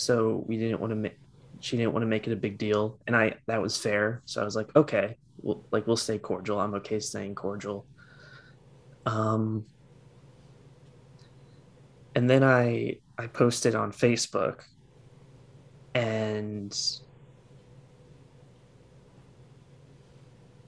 so 0.00 0.44
we 0.46 0.56
didn't 0.56 0.80
want 0.80 0.90
to 0.90 0.96
make 0.96 1.18
she 1.60 1.76
didn't 1.76 1.92
want 1.92 2.02
to 2.02 2.06
make 2.06 2.26
it 2.26 2.32
a 2.32 2.36
big 2.36 2.56
deal 2.56 2.98
and 3.06 3.14
i 3.14 3.34
that 3.46 3.60
was 3.60 3.76
fair. 3.76 4.22
So 4.24 4.40
i 4.40 4.44
was 4.44 4.56
like 4.56 4.74
okay 4.74 5.16
we'll 5.42 5.64
like 5.70 5.86
we'll 5.86 5.96
stay 5.96 6.18
cordial. 6.18 6.58
I'm 6.58 6.74
okay 6.74 7.00
staying 7.00 7.34
cordial. 7.34 7.86
Um 9.06 9.66
and 12.14 12.28
then 12.28 12.42
i 12.42 12.96
i 13.18 13.26
posted 13.26 13.74
on 13.74 13.92
facebook 13.92 14.62
and 15.94 16.76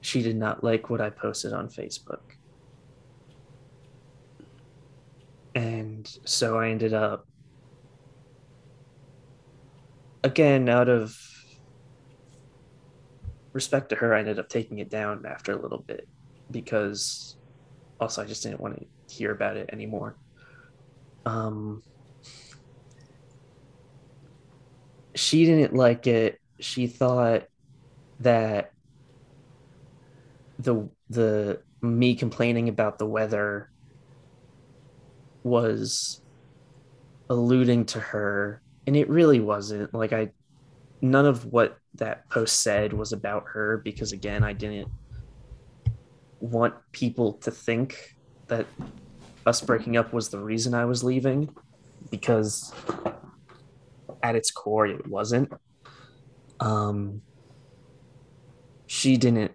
she 0.00 0.22
did 0.22 0.36
not 0.36 0.62
like 0.62 0.90
what 0.90 1.00
i 1.00 1.10
posted 1.10 1.52
on 1.52 1.68
facebook. 1.68 2.20
And 5.54 6.10
so 6.24 6.58
i 6.58 6.68
ended 6.68 6.92
up 6.94 7.26
again 10.24 10.68
out 10.68 10.88
of 10.88 11.18
respect 13.52 13.90
to 13.90 13.96
her 13.96 14.14
i 14.14 14.20
ended 14.20 14.38
up 14.38 14.48
taking 14.48 14.78
it 14.78 14.88
down 14.88 15.24
after 15.26 15.52
a 15.52 15.60
little 15.60 15.78
bit 15.86 16.08
because 16.50 17.36
also 18.00 18.22
i 18.22 18.24
just 18.24 18.42
didn't 18.42 18.60
want 18.60 18.78
to 18.78 18.86
hear 19.12 19.32
about 19.32 19.56
it 19.56 19.68
anymore. 19.72 20.16
Um 21.26 21.82
she 25.14 25.44
didn't 25.44 25.74
like 25.74 26.06
it. 26.06 26.40
She 26.58 26.86
thought 26.86 27.44
that 28.20 28.72
the 30.58 30.88
the 31.10 31.60
me 31.82 32.14
complaining 32.14 32.68
about 32.68 32.98
the 32.98 33.06
weather 33.06 33.70
was 35.42 36.22
alluding 37.28 37.84
to 37.84 38.00
her 38.00 38.62
and 38.86 38.96
it 38.96 39.08
really 39.08 39.40
wasn't. 39.40 39.92
Like 39.94 40.12
i 40.12 40.30
none 41.00 41.26
of 41.26 41.46
what 41.46 41.78
that 41.94 42.28
post 42.30 42.62
said 42.62 42.92
was 42.92 43.12
about 43.12 43.44
her 43.48 43.78
because 43.78 44.12
again 44.12 44.44
i 44.44 44.52
didn't 44.52 44.86
want 46.38 46.72
people 46.92 47.32
to 47.32 47.50
think 47.50 48.14
that 48.46 48.66
us 49.44 49.60
breaking 49.60 49.96
up 49.96 50.12
was 50.12 50.28
the 50.28 50.38
reason 50.38 50.74
i 50.74 50.84
was 50.84 51.02
leaving 51.02 51.52
because 52.08 52.72
at 54.22 54.36
its 54.36 54.50
core 54.50 54.86
it 54.86 55.06
wasn't. 55.06 55.52
Um 56.60 57.22
she 58.86 59.16
didn't 59.16 59.52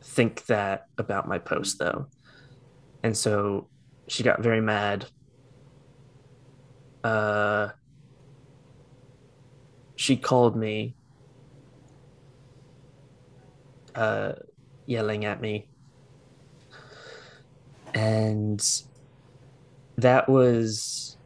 think 0.00 0.46
that 0.46 0.86
about 0.96 1.28
my 1.28 1.38
post 1.38 1.78
though. 1.78 2.06
And 3.02 3.16
so 3.16 3.68
she 4.08 4.22
got 4.22 4.42
very 4.42 4.60
mad. 4.60 5.06
Uh 7.04 7.70
she 9.96 10.16
called 10.16 10.56
me 10.56 10.96
uh 13.94 14.32
yelling 14.86 15.24
at 15.24 15.40
me. 15.40 15.68
And 17.94 18.60
that 19.98 20.28
was 20.28 21.16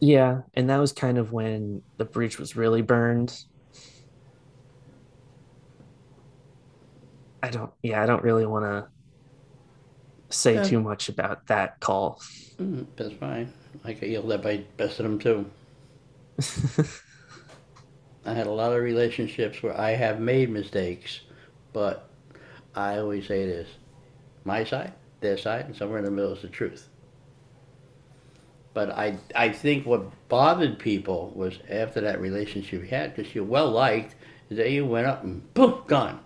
yeah 0.00 0.42
and 0.54 0.68
that 0.68 0.78
was 0.78 0.92
kind 0.92 1.18
of 1.18 1.32
when 1.32 1.82
the 1.98 2.04
breach 2.04 2.38
was 2.38 2.56
really 2.56 2.82
burned. 2.82 3.36
I 7.42 7.50
don't 7.50 7.72
yeah 7.82 8.02
i 8.02 8.06
don't 8.06 8.22
really 8.22 8.46
want 8.46 8.64
to 8.64 8.88
say 10.30 10.54
Yeah, 10.54 10.62
too 10.62 10.80
much 10.80 11.08
about 11.08 11.46
that 11.48 11.78
call. 11.80 12.20
Mm, 12.58 12.86
that's 12.96 13.14
fine. 13.14 13.52
I 13.84 13.92
got 13.92 14.08
yelled 14.08 14.32
at 14.32 14.42
by 14.42 14.64
best 14.76 15.00
of 15.00 15.04
them 15.04 15.18
too. 15.18 15.50
I 18.24 18.34
had 18.34 18.46
a 18.46 18.52
lot 18.52 18.72
of 18.72 18.82
relationships 18.82 19.62
where 19.62 19.78
I 19.78 19.90
have 19.90 20.20
made 20.20 20.50
mistakes, 20.50 21.20
but 21.72 22.08
I 22.74 22.98
always 22.98 23.26
say 23.26 23.46
this: 23.46 23.68
my 24.44 24.64
side, 24.64 24.92
their 25.20 25.36
side, 25.36 25.66
and 25.66 25.76
somewhere 25.76 25.98
in 25.98 26.04
the 26.04 26.10
middle 26.10 26.32
is 26.32 26.42
the 26.42 26.48
truth. 26.48 26.88
But 28.74 28.90
I, 28.90 29.18
I 29.34 29.50
think 29.50 29.86
what 29.86 30.28
bothered 30.28 30.78
people 30.78 31.32
was 31.34 31.58
after 31.68 32.00
that 32.02 32.20
relationship 32.20 32.82
you 32.82 32.88
had, 32.88 33.14
because 33.14 33.34
you're 33.34 33.44
well 33.44 33.70
liked, 33.70 34.14
is 34.48 34.56
that 34.56 34.70
you 34.70 34.86
went 34.86 35.06
up 35.06 35.22
and 35.24 35.52
boom, 35.52 35.82
gone. 35.86 36.20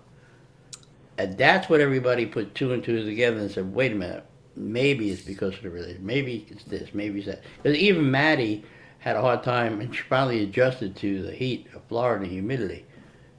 And 1.19 1.37
that's 1.37 1.69
what 1.69 1.81
everybody 1.81 2.27
put 2.27 2.55
two 2.55 2.73
and 2.73 2.85
two 2.85 3.05
together 3.05 3.39
and 3.39 3.51
said, 3.51 3.75
wait 3.75 3.93
a 3.93 3.95
minute, 3.97 4.25
maybe 4.57 5.11
it's 5.11 5.23
because 5.23 5.55
of 5.55 5.63
the 5.63 5.71
relationship. 5.71 6.03
Maybe 6.03 6.47
it's 6.51 6.65
this, 6.65 6.95
maybe 6.95 7.19
it's 7.19 7.29
that. 7.29 7.43
Because 7.63 7.79
even 7.79 8.11
Maddie 8.11 8.65
had 8.99 9.17
a 9.17 9.21
hard 9.21 9.43
time, 9.43 9.81
and 9.81 9.95
she 9.95 10.03
finally 10.03 10.43
adjusted 10.43 10.97
to 10.97 11.23
the 11.23 11.33
heat 11.33 11.67
of 11.75 11.83
Florida 11.89 12.25
and 12.25 12.33
humidity 12.33 12.85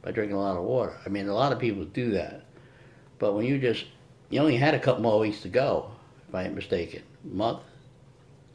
by 0.02 0.12
drinking 0.12 0.38
a 0.38 0.40
lot 0.40 0.56
of 0.56 0.64
water. 0.64 0.98
I 1.06 1.10
mean, 1.10 1.28
a 1.28 1.34
lot 1.34 1.52
of 1.52 1.60
people 1.60 1.84
do 1.84 2.12
that. 2.12 2.46
But 3.20 3.34
when 3.34 3.46
you 3.46 3.58
just, 3.58 3.86
you 4.30 4.40
only 4.40 4.58
had 4.58 4.76
a 4.76 4.80
couple 4.80 5.02
more 5.02 5.20
weeks 5.20 5.42
to 5.42 5.50
go, 5.50 5.92
if 6.30 6.36
I 6.36 6.44
ain't 6.44 6.56
mistaken. 6.56 7.02
Month? 7.24 7.60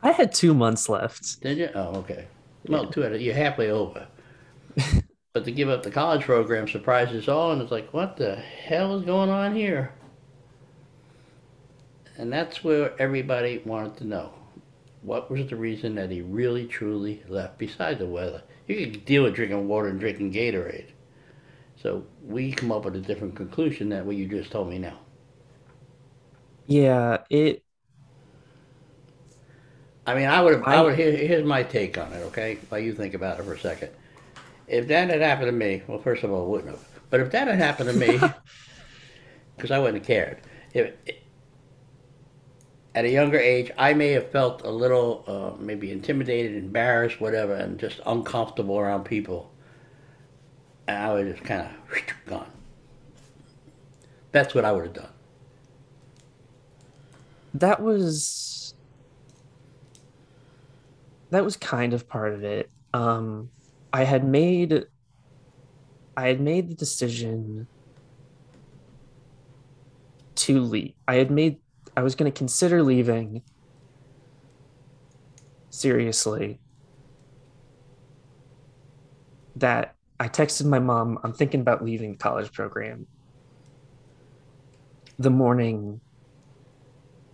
I 0.02 0.12
had 0.12 0.32
two 0.32 0.54
months 0.54 0.88
left. 0.88 1.40
Did 1.42 1.58
you? 1.58 1.68
Oh, 1.74 1.96
okay. 1.96 2.26
Well, 2.68 2.86
two 2.86 3.04
out 3.04 3.12
of, 3.12 3.20
you're 3.20 3.34
halfway 3.34 3.70
over. 3.70 4.06
but 5.32 5.44
to 5.44 5.50
give 5.50 5.68
up 5.68 5.82
the 5.82 5.90
college 5.90 6.22
program 6.22 6.68
surprises 6.68 7.28
all, 7.28 7.52
and 7.52 7.60
it's 7.60 7.70
like, 7.70 7.92
what 7.92 8.16
the 8.16 8.36
hell 8.36 8.96
is 8.96 9.04
going 9.04 9.30
on 9.30 9.54
here? 9.54 9.92
And 12.22 12.32
that's 12.32 12.62
where 12.62 12.94
everybody 13.02 13.60
wanted 13.64 13.96
to 13.96 14.04
know. 14.04 14.32
What 15.02 15.28
was 15.28 15.48
the 15.48 15.56
reason 15.56 15.96
that 15.96 16.12
he 16.12 16.22
really, 16.22 16.68
truly 16.68 17.20
left 17.26 17.58
besides 17.58 17.98
the 17.98 18.06
weather? 18.06 18.44
You 18.68 18.76
could 18.76 19.04
deal 19.04 19.24
with 19.24 19.34
drinking 19.34 19.66
water 19.66 19.88
and 19.88 19.98
drinking 19.98 20.32
Gatorade. 20.32 20.90
So 21.82 22.06
we 22.24 22.52
come 22.52 22.70
up 22.70 22.84
with 22.84 22.94
a 22.94 23.00
different 23.00 23.34
conclusion 23.34 23.88
than 23.88 24.06
what 24.06 24.14
you 24.14 24.28
just 24.28 24.52
told 24.52 24.70
me 24.70 24.78
now. 24.78 25.00
Yeah, 26.66 27.24
it 27.28 27.64
I 30.06 30.14
mean, 30.14 30.28
I 30.28 30.40
would 30.40 30.52
have, 30.54 30.62
I, 30.64 30.76
I 30.76 30.80
would, 30.82 30.94
here, 30.94 31.10
here's 31.10 31.44
my 31.44 31.64
take 31.64 31.98
on 31.98 32.12
it, 32.12 32.20
okay? 32.26 32.56
While 32.68 32.80
you 32.80 32.94
think 32.94 33.14
about 33.14 33.40
it 33.40 33.42
for 33.42 33.54
a 33.54 33.58
second. 33.58 33.90
If 34.68 34.86
that 34.86 35.10
had 35.10 35.22
happened 35.22 35.48
to 35.48 35.52
me, 35.52 35.82
well, 35.88 35.98
first 35.98 36.22
of 36.22 36.30
all, 36.30 36.44
it 36.46 36.50
wouldn't 36.50 36.70
have. 36.70 36.88
But 37.10 37.18
if 37.18 37.32
that 37.32 37.48
had 37.48 37.58
happened 37.58 37.90
to 37.90 37.96
me, 37.96 38.20
because 39.56 39.72
I 39.72 39.80
wouldn't 39.80 39.98
have 39.98 40.06
cared. 40.06 40.38
If, 40.72 40.92
at 42.94 43.04
a 43.04 43.10
younger 43.10 43.38
age, 43.38 43.70
I 43.78 43.94
may 43.94 44.10
have 44.12 44.30
felt 44.30 44.62
a 44.64 44.70
little, 44.70 45.24
uh, 45.26 45.62
maybe 45.62 45.90
intimidated, 45.92 46.56
embarrassed, 46.56 47.20
whatever, 47.20 47.54
and 47.54 47.78
just 47.78 48.00
uncomfortable 48.06 48.78
around 48.78 49.04
people. 49.04 49.50
And 50.88 50.98
I 50.98 51.12
would 51.12 51.32
just 51.32 51.44
kind 51.44 51.62
of 51.62 51.70
gone. 52.26 52.50
That's 54.32 54.54
what 54.54 54.64
I 54.64 54.72
would 54.72 54.84
have 54.84 54.94
done. 54.94 55.08
that 57.54 57.82
was 57.82 58.74
that 61.30 61.44
was 61.44 61.56
kind 61.56 61.94
of 61.94 62.08
part 62.08 62.32
of 62.34 62.44
it. 62.44 62.70
Um 62.94 63.50
I 63.92 64.04
had 64.04 64.24
made 64.24 64.86
I 66.16 66.28
had 66.28 66.40
made 66.40 66.68
the 66.68 66.74
decision 66.74 67.68
to 70.36 70.60
leave. 70.60 70.94
I 71.08 71.16
had 71.16 71.30
made 71.30 71.61
I 71.96 72.02
was 72.02 72.14
going 72.14 72.30
to 72.30 72.36
consider 72.36 72.82
leaving 72.82 73.42
seriously. 75.70 76.58
That 79.56 79.96
I 80.18 80.28
texted 80.28 80.66
my 80.66 80.78
mom, 80.78 81.18
I'm 81.22 81.32
thinking 81.32 81.60
about 81.60 81.84
leaving 81.84 82.12
the 82.12 82.18
college 82.18 82.52
program 82.52 83.06
the 85.18 85.30
morning 85.30 86.00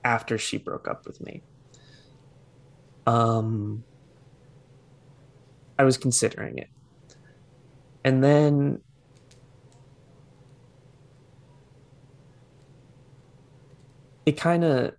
after 0.04 0.36
she 0.36 0.58
broke 0.58 0.88
up 0.88 1.06
with 1.06 1.20
me. 1.20 1.42
Um 3.06 3.84
I 5.78 5.84
was 5.84 5.96
considering 5.96 6.58
it. 6.58 6.68
And 8.04 8.22
then 8.22 8.80
it 14.28 14.36
kind 14.36 14.62
of 14.62 14.92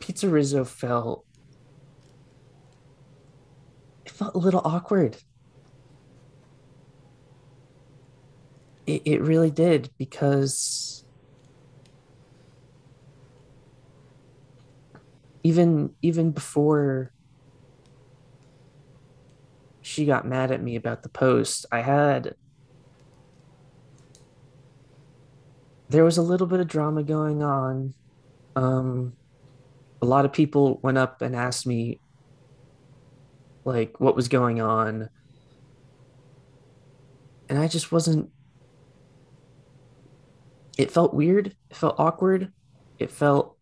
Pizza 0.00 0.28
Rizzo 0.28 0.64
felt 0.64 1.24
it 4.04 4.10
felt 4.10 4.34
a 4.34 4.38
little 4.38 4.60
awkward. 4.64 5.16
It, 8.88 9.02
it 9.04 9.20
really 9.22 9.52
did 9.52 9.90
because 9.98 11.04
even 15.44 15.94
even 16.02 16.32
before 16.32 17.12
she 19.80 20.06
got 20.06 20.26
mad 20.26 20.50
at 20.50 20.60
me 20.60 20.74
about 20.74 21.04
the 21.04 21.08
post, 21.08 21.66
I 21.70 21.82
had 21.82 22.34
there 25.88 26.04
was 26.04 26.18
a 26.18 26.22
little 26.22 26.46
bit 26.46 26.60
of 26.60 26.68
drama 26.68 27.02
going 27.02 27.42
on. 27.42 27.94
Um, 28.54 29.14
a 30.02 30.06
lot 30.06 30.24
of 30.24 30.32
people 30.32 30.80
went 30.82 30.98
up 30.98 31.22
and 31.22 31.34
asked 31.34 31.66
me 31.66 32.00
like 33.64 33.98
what 34.00 34.16
was 34.16 34.28
going 34.28 34.60
on, 34.60 35.08
and 37.48 37.58
I 37.58 37.68
just 37.68 37.92
wasn't. 37.92 38.30
It 40.78 40.90
felt 40.90 41.14
weird. 41.14 41.56
It 41.70 41.76
felt 41.76 41.96
awkward. 41.98 42.52
It 42.98 43.10
felt 43.10 43.56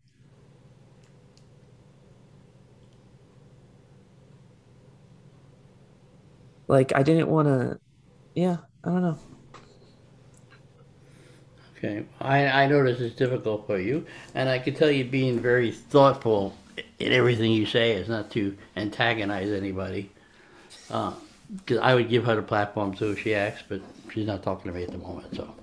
like 6.67 6.93
I 6.95 7.03
didn't 7.03 7.29
want 7.29 7.49
to. 7.49 7.79
Yeah, 8.35 8.59
I 8.83 8.91
don't 8.91 9.03
know. 9.03 9.19
Okay, 11.85 12.07
I, 12.21 12.47
I 12.63 12.67
know 12.67 12.83
this 12.83 13.01
is 13.01 13.13
difficult 13.13 13.67
for 13.67 13.79
you, 13.79 14.07
and 14.35 14.49
I 14.49 14.59
can 14.59 14.75
tell 14.75 14.91
you 14.91 15.05
being 15.05 15.39
very 15.39 15.71
thoughtful 15.71 16.57
in 16.99 17.13
everything 17.13 17.53
you 17.53 17.67
say 17.67 17.93
is 17.93 18.09
not 18.09 18.31
to 18.31 18.57
antagonize 18.75 19.51
anybody. 19.51 20.11
Because 20.89 21.79
I 21.83 21.95
would 21.95 22.09
give 22.09 22.25
her 22.25 22.37
the 22.37 22.43
platform 22.43 22.95
too 22.95 23.11
if 23.11 23.23
she 23.23 23.35
asks, 23.35 23.65
but 23.69 23.83
she's 24.11 24.27
not 24.27 24.43
talking 24.43 24.73
to 24.73 24.77
me 24.77 24.85
at 24.85 24.93
the 24.93 24.99
moment, 24.99 25.37
so. 25.37 25.55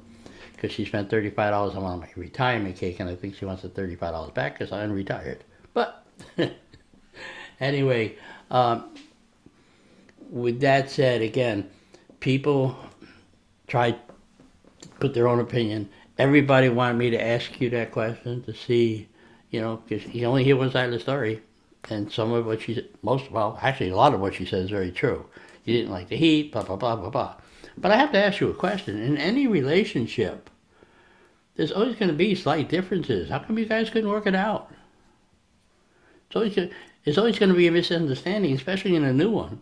Because 0.53 0.71
she 0.71 0.85
spent 0.85 1.09
thirty-five 1.09 1.51
dollars 1.51 1.75
on 1.75 1.99
my 1.99 2.07
retirement 2.15 2.75
cake, 2.75 2.99
and 2.99 3.09
I 3.09 3.15
think 3.15 3.35
she 3.35 3.45
wants 3.45 3.63
the 3.63 3.69
thirty-five 3.69 4.11
dollars 4.11 4.31
back 4.31 4.59
because 4.59 4.71
I'm 4.71 4.91
retired. 4.91 5.43
But 5.73 6.05
anyway, 7.59 8.15
um, 8.51 8.93
with 10.29 10.59
that 10.59 10.91
said, 10.91 11.23
again, 11.23 11.67
people 12.19 12.77
try 13.65 13.91
to 13.91 13.99
put 15.01 15.13
their 15.13 15.27
own 15.27 15.39
opinion. 15.39 15.89
Everybody 16.17 16.69
wanted 16.69 16.97
me 16.97 17.09
to 17.11 17.21
ask 17.21 17.59
you 17.59 17.69
that 17.71 17.91
question 17.91 18.43
to 18.43 18.53
see, 18.53 19.07
you 19.49 19.61
know, 19.61 19.81
because 19.87 20.13
you 20.13 20.25
only 20.25 20.43
hear 20.43 20.55
one 20.55 20.71
side 20.71 20.85
of 20.85 20.91
the 20.91 20.99
story, 20.99 21.41
and 21.89 22.11
some 22.11 22.31
of 22.31 22.45
what 22.45 22.61
she 22.61 22.75
said, 22.75 22.89
most 23.01 23.27
of 23.27 23.31
well, 23.31 23.57
actually 23.61 23.89
a 23.89 23.95
lot 23.95 24.13
of 24.13 24.19
what 24.19 24.35
she 24.35 24.45
said 24.45 24.63
is 24.63 24.69
very 24.69 24.91
true. 24.91 25.25
You 25.63 25.75
didn't 25.75 25.91
like 25.91 26.09
the 26.09 26.17
heat, 26.17 26.51
blah 26.51 26.63
blah 26.63 26.75
blah 26.75 26.95
blah 26.95 27.09
blah. 27.09 27.35
But 27.77 27.91
I 27.91 27.97
have 27.97 28.11
to 28.11 28.23
ask 28.23 28.39
you 28.39 28.49
a 28.49 28.53
question. 28.53 29.01
In 29.01 29.17
any 29.17 29.47
relationship, 29.47 30.49
there's 31.55 31.71
always 31.71 31.95
going 31.95 32.09
to 32.11 32.17
be 32.17 32.35
slight 32.35 32.69
differences. 32.69 33.29
How 33.29 33.39
come 33.39 33.57
you 33.57 33.65
guys 33.65 33.89
couldn't 33.89 34.09
work 34.09 34.27
it 34.27 34.35
out? 34.35 34.71
It's 36.27 36.35
always 36.35 36.57
it's 37.05 37.17
always 37.17 37.39
going 37.39 37.49
to 37.51 37.57
be 37.57 37.67
a 37.67 37.71
misunderstanding, 37.71 38.53
especially 38.53 38.95
in 38.95 39.03
a 39.03 39.13
new 39.13 39.31
one. 39.31 39.61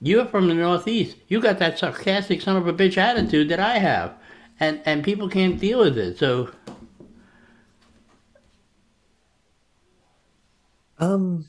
You're 0.00 0.26
from 0.26 0.48
the 0.48 0.54
Northeast. 0.54 1.16
You 1.26 1.40
got 1.40 1.58
that 1.58 1.78
sarcastic 1.78 2.40
son 2.40 2.56
of 2.56 2.66
a 2.68 2.72
bitch 2.72 2.96
attitude 2.96 3.48
that 3.48 3.60
I 3.60 3.78
have, 3.78 4.14
and 4.60 4.80
and 4.84 5.04
people 5.04 5.28
can't 5.28 5.58
deal 5.60 5.80
with 5.80 5.98
it. 5.98 6.18
So 6.18 6.50
Um, 10.98 11.48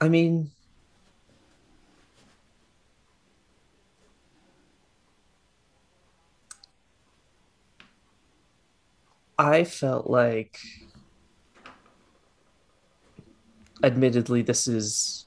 I 0.00 0.08
mean, 0.08 0.50
I 9.38 9.64
felt 9.64 10.08
like, 10.08 10.58
admittedly, 13.82 14.42
this 14.42 14.68
is 14.68 15.26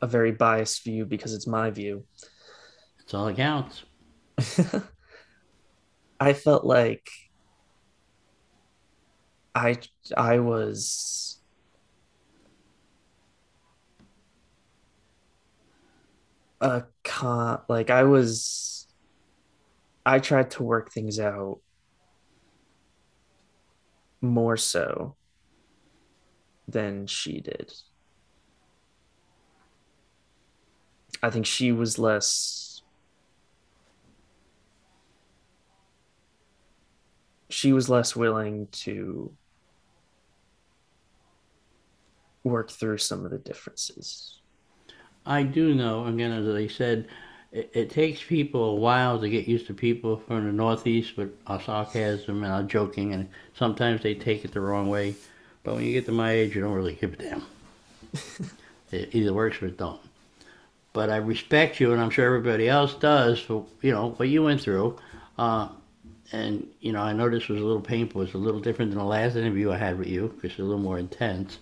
a 0.00 0.06
very 0.06 0.32
biased 0.32 0.84
view 0.84 1.04
because 1.04 1.34
it's 1.34 1.46
my 1.46 1.70
view. 1.70 2.04
that's 2.98 3.14
all 3.14 3.26
that 3.26 3.36
counts. 3.36 3.84
I 6.20 6.32
felt 6.32 6.64
like 6.64 7.08
I 9.54 9.76
I 10.16 10.38
was 10.38 11.40
a 16.60 16.84
con 17.04 17.60
like 17.68 17.90
I 17.90 18.04
was 18.04 18.86
I 20.06 20.20
tried 20.20 20.52
to 20.52 20.62
work 20.62 20.92
things 20.92 21.18
out 21.20 21.58
more 24.20 24.56
so 24.56 25.16
than 26.72 27.06
she 27.06 27.40
did. 27.40 27.72
I 31.22 31.30
think 31.30 31.46
she 31.46 31.70
was 31.70 31.98
less 31.98 32.82
she 37.48 37.72
was 37.72 37.88
less 37.88 38.16
willing 38.16 38.66
to 38.72 39.30
work 42.44 42.70
through 42.70 42.98
some 42.98 43.24
of 43.24 43.30
the 43.30 43.38
differences. 43.38 44.40
I 45.24 45.44
do 45.44 45.74
know, 45.74 46.06
again, 46.06 46.32
as 46.32 46.52
I 46.52 46.66
said, 46.66 47.08
it, 47.52 47.70
it 47.74 47.90
takes 47.90 48.22
people 48.22 48.64
a 48.64 48.74
while 48.74 49.20
to 49.20 49.28
get 49.28 49.46
used 49.46 49.66
to 49.68 49.74
people 49.74 50.16
from 50.16 50.46
the 50.46 50.52
Northeast 50.52 51.16
with 51.16 51.30
our 51.46 51.60
sarcasm 51.60 52.42
and 52.42 52.52
our 52.52 52.62
joking, 52.62 53.12
and 53.12 53.28
sometimes 53.54 54.02
they 54.02 54.14
take 54.14 54.44
it 54.44 54.52
the 54.52 54.60
wrong 54.60 54.88
way. 54.88 55.14
But 55.64 55.74
when 55.76 55.84
you 55.84 55.92
get 55.92 56.06
to 56.06 56.12
my 56.12 56.32
age, 56.32 56.54
you 56.54 56.60
don't 56.60 56.72
really 56.72 56.94
give 56.94 57.12
a 57.14 57.16
damn. 57.16 57.42
it 58.90 59.14
either 59.14 59.32
works 59.32 59.62
or 59.62 59.66
it 59.66 59.78
don't. 59.78 60.00
But 60.92 61.08
I 61.08 61.16
respect 61.16 61.80
you, 61.80 61.92
and 61.92 62.00
I'm 62.00 62.10
sure 62.10 62.26
everybody 62.26 62.68
else 62.68 62.94
does 62.94 63.40
for 63.40 63.64
you 63.80 63.92
know 63.92 64.10
what 64.10 64.28
you 64.28 64.42
went 64.42 64.60
through. 64.60 64.98
Uh, 65.38 65.68
and 66.32 66.66
you 66.80 66.92
know, 66.92 67.00
I 67.00 67.12
know 67.12 67.30
this 67.30 67.48
was 67.48 67.60
a 67.60 67.64
little 67.64 67.80
painful. 67.80 68.22
It's 68.22 68.34
a 68.34 68.38
little 68.38 68.60
different 68.60 68.90
than 68.90 68.98
the 68.98 69.04
last 69.04 69.36
interview 69.36 69.70
I 69.70 69.78
had 69.78 69.98
with 69.98 70.08
you 70.08 70.28
because 70.34 70.50
it's 70.50 70.60
a 70.60 70.64
little 70.64 70.82
more 70.82 70.98
intense. 70.98 71.58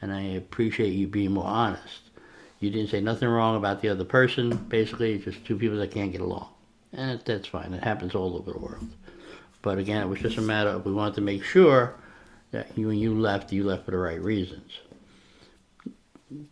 And 0.00 0.12
I 0.12 0.20
appreciate 0.20 0.92
you 0.92 1.06
being 1.06 1.32
more 1.32 1.44
honest. 1.44 2.00
You 2.60 2.70
didn't 2.70 2.90
say 2.90 3.00
nothing 3.00 3.28
wrong 3.28 3.56
about 3.56 3.82
the 3.82 3.88
other 3.88 4.04
person. 4.04 4.56
Basically, 4.68 5.14
it's 5.14 5.24
just 5.24 5.44
two 5.44 5.56
people 5.56 5.78
that 5.78 5.90
can't 5.90 6.12
get 6.12 6.20
along, 6.20 6.48
and 6.92 7.20
that's 7.24 7.48
fine. 7.48 7.74
It 7.74 7.82
happens 7.82 8.14
all 8.14 8.36
over 8.36 8.52
the 8.52 8.58
world. 8.58 8.88
But 9.62 9.78
again, 9.78 10.02
it 10.02 10.08
was 10.08 10.20
just 10.20 10.38
a 10.38 10.42
matter 10.42 10.70
of 10.70 10.84
we 10.84 10.92
wanted 10.92 11.16
to 11.16 11.20
make 11.20 11.44
sure 11.44 11.94
that 12.52 12.76
you, 12.78 12.88
when 12.88 12.98
you 12.98 13.18
left, 13.18 13.52
you 13.52 13.64
left 13.64 13.84
for 13.84 13.90
the 13.90 13.96
right 13.96 14.20
reasons. 14.20 14.70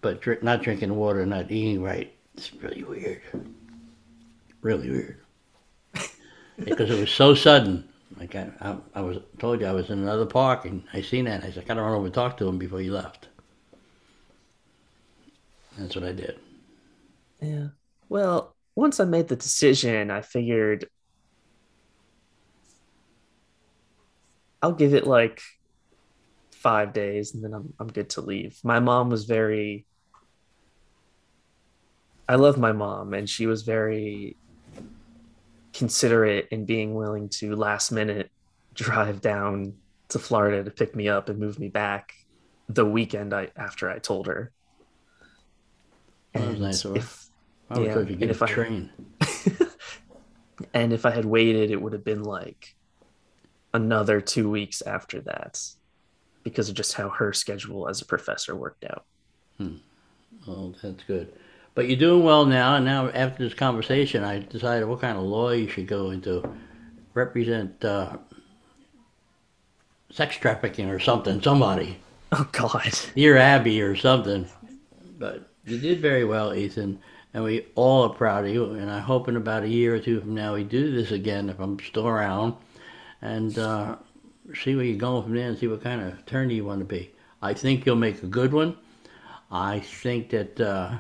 But 0.00 0.20
drink, 0.20 0.42
not 0.42 0.62
drinking 0.62 0.94
water, 0.94 1.24
not 1.24 1.50
eating 1.50 1.82
right, 1.82 2.12
it's 2.34 2.52
really 2.54 2.82
weird. 2.82 3.22
Really 4.62 4.90
weird. 4.90 5.20
because 6.58 6.90
it 6.90 6.98
was 6.98 7.10
so 7.10 7.34
sudden. 7.34 7.86
Like 8.18 8.34
I, 8.34 8.50
I, 8.60 8.76
I 8.96 9.00
was 9.00 9.18
told 9.38 9.60
you 9.60 9.66
I 9.66 9.72
was 9.72 9.88
in 9.88 9.98
another 10.00 10.26
park 10.26 10.64
and 10.64 10.82
I 10.92 11.00
seen 11.00 11.26
that. 11.26 11.42
And 11.42 11.44
I 11.44 11.50
said, 11.50 11.64
I 11.64 11.66
gotta 11.66 11.82
run 11.82 11.94
over 11.94 12.06
and 12.06 12.14
talk 12.14 12.36
to 12.38 12.48
him 12.48 12.58
before 12.58 12.80
you 12.80 12.92
left. 12.92 13.28
That's 15.78 15.94
what 15.94 16.04
I 16.04 16.12
did. 16.12 16.38
Yeah. 17.40 17.68
Well, 18.08 18.54
once 18.74 19.00
I 19.00 19.04
made 19.04 19.28
the 19.28 19.36
decision, 19.36 20.10
I 20.10 20.20
figured 20.20 20.86
I'll 24.62 24.72
give 24.72 24.92
it 24.92 25.06
like 25.06 25.40
five 26.60 26.92
days 26.92 27.34
and 27.34 27.42
then 27.42 27.54
I'm 27.54 27.72
I'm 27.80 27.88
good 27.88 28.10
to 28.10 28.20
leave. 28.20 28.58
My 28.62 28.80
mom 28.80 29.08
was 29.10 29.24
very 29.24 29.86
I 32.28 32.36
love 32.36 32.58
my 32.58 32.72
mom 32.72 33.14
and 33.14 33.28
she 33.28 33.46
was 33.46 33.62
very 33.62 34.36
considerate 35.72 36.48
in 36.50 36.64
being 36.64 36.94
willing 36.94 37.28
to 37.28 37.56
last 37.56 37.90
minute 37.90 38.30
drive 38.74 39.20
down 39.20 39.74
to 40.08 40.18
Florida 40.18 40.62
to 40.64 40.70
pick 40.70 40.94
me 40.94 41.08
up 41.08 41.28
and 41.28 41.38
move 41.38 41.58
me 41.58 41.68
back 41.68 42.12
the 42.68 42.84
weekend 42.84 43.32
I 43.34 43.48
after 43.56 43.90
I 43.90 43.98
told 43.98 44.26
her. 44.26 44.52
That 46.34 46.42
was 46.46 46.50
And 46.50 46.60
nice 46.60 46.84
of 46.84 46.92
her. 46.92 46.98
if 46.98 47.26
I 47.70 47.78
would 47.78 47.86
yeah, 47.86 47.94
have 47.94 48.00
you 48.02 48.06
to 48.06 48.12
and 48.12 48.20
get 48.20 48.30
if 48.30 48.42
a 48.42 48.44
I- 48.44 48.48
train. 48.48 48.90
and 50.74 50.92
if 50.92 51.06
I 51.06 51.10
had 51.10 51.24
waited, 51.24 51.70
it 51.70 51.80
would 51.80 51.92
have 51.94 52.04
been 52.04 52.22
like 52.22 52.74
another 53.72 54.20
two 54.20 54.50
weeks 54.50 54.82
after 54.82 55.20
that 55.22 55.60
because 56.42 56.68
of 56.68 56.74
just 56.74 56.94
how 56.94 57.08
her 57.08 57.32
schedule 57.32 57.88
as 57.88 58.00
a 58.00 58.06
professor 58.06 58.54
worked 58.56 58.84
out. 58.84 59.04
Oh, 60.48 60.74
that's 60.82 61.04
good. 61.04 61.32
But 61.74 61.88
you're 61.88 61.98
doing 61.98 62.24
well 62.24 62.46
now, 62.46 62.76
and 62.76 62.84
now 62.84 63.08
after 63.10 63.44
this 63.44 63.54
conversation, 63.54 64.24
I 64.24 64.40
decided 64.40 64.88
what 64.88 65.00
kind 65.00 65.16
of 65.16 65.24
law 65.24 65.50
you 65.50 65.68
should 65.68 65.86
go 65.86 66.10
into. 66.10 66.42
Represent 67.14 67.84
uh, 67.84 68.16
sex 70.10 70.36
trafficking 70.36 70.88
or 70.88 70.98
something, 70.98 71.40
somebody. 71.42 71.98
Oh 72.32 72.48
God. 72.52 72.92
Dear 73.14 73.36
Abby 73.36 73.82
or 73.82 73.96
something. 73.96 74.46
But 75.18 75.48
you 75.64 75.78
did 75.78 76.00
very 76.00 76.24
well, 76.24 76.54
Ethan, 76.54 77.00
and 77.34 77.44
we 77.44 77.66
all 77.74 78.04
are 78.04 78.14
proud 78.14 78.44
of 78.44 78.52
you. 78.52 78.72
And 78.72 78.90
I 78.90 79.00
hope 79.00 79.28
in 79.28 79.36
about 79.36 79.64
a 79.64 79.68
year 79.68 79.94
or 79.94 79.98
two 79.98 80.20
from 80.20 80.34
now 80.34 80.54
we 80.54 80.64
do 80.64 80.92
this 80.92 81.10
again 81.10 81.48
if 81.48 81.58
I'm 81.58 81.78
still 81.80 82.06
around, 82.06 82.54
and 83.20 83.58
uh, 83.58 83.96
see 84.54 84.74
where 84.74 84.84
you're 84.84 84.98
going 84.98 85.22
from 85.22 85.34
there 85.34 85.48
and 85.48 85.58
see 85.58 85.68
what 85.68 85.82
kind 85.82 86.00
of 86.00 86.18
attorney 86.18 86.54
you 86.54 86.64
want 86.64 86.80
to 86.80 86.84
be. 86.84 87.10
I 87.42 87.54
think 87.54 87.86
you'll 87.86 87.96
make 87.96 88.22
a 88.22 88.26
good 88.26 88.52
one. 88.52 88.76
I 89.50 89.80
think 89.80 90.30
that 90.30 90.60
uh, 90.60 90.96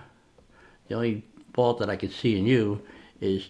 the 0.88 0.94
only 0.94 1.24
fault 1.54 1.78
that 1.78 1.90
I 1.90 1.96
could 1.96 2.12
see 2.12 2.38
in 2.38 2.46
you 2.46 2.80
is 3.20 3.48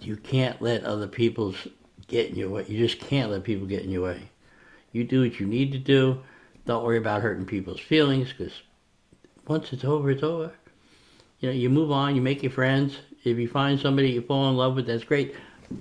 you 0.00 0.16
can't 0.16 0.60
let 0.62 0.84
other 0.84 1.06
people's 1.06 1.68
get 2.08 2.30
in 2.30 2.36
your 2.36 2.50
way. 2.50 2.64
You 2.68 2.86
just 2.86 3.00
can't 3.00 3.30
let 3.30 3.44
people 3.44 3.66
get 3.66 3.82
in 3.82 3.90
your 3.90 4.02
way. 4.02 4.30
You 4.92 5.04
do 5.04 5.22
what 5.22 5.40
you 5.40 5.46
need 5.46 5.72
to 5.72 5.78
do. 5.78 6.22
Don't 6.66 6.84
worry 6.84 6.98
about 6.98 7.22
hurting 7.22 7.46
people's 7.46 7.80
feelings 7.80 8.32
because 8.32 8.62
once 9.48 9.72
it's 9.72 9.84
over, 9.84 10.10
it's 10.10 10.22
over. 10.22 10.52
You 11.40 11.48
know, 11.48 11.54
you 11.54 11.70
move 11.70 11.90
on, 11.90 12.14
you 12.14 12.22
make 12.22 12.42
your 12.42 12.52
friends. 12.52 12.98
If 13.24 13.38
you 13.38 13.48
find 13.48 13.78
somebody 13.78 14.10
you 14.10 14.22
fall 14.22 14.48
in 14.48 14.56
love 14.56 14.76
with, 14.76 14.86
that's 14.86 15.04
great. 15.04 15.34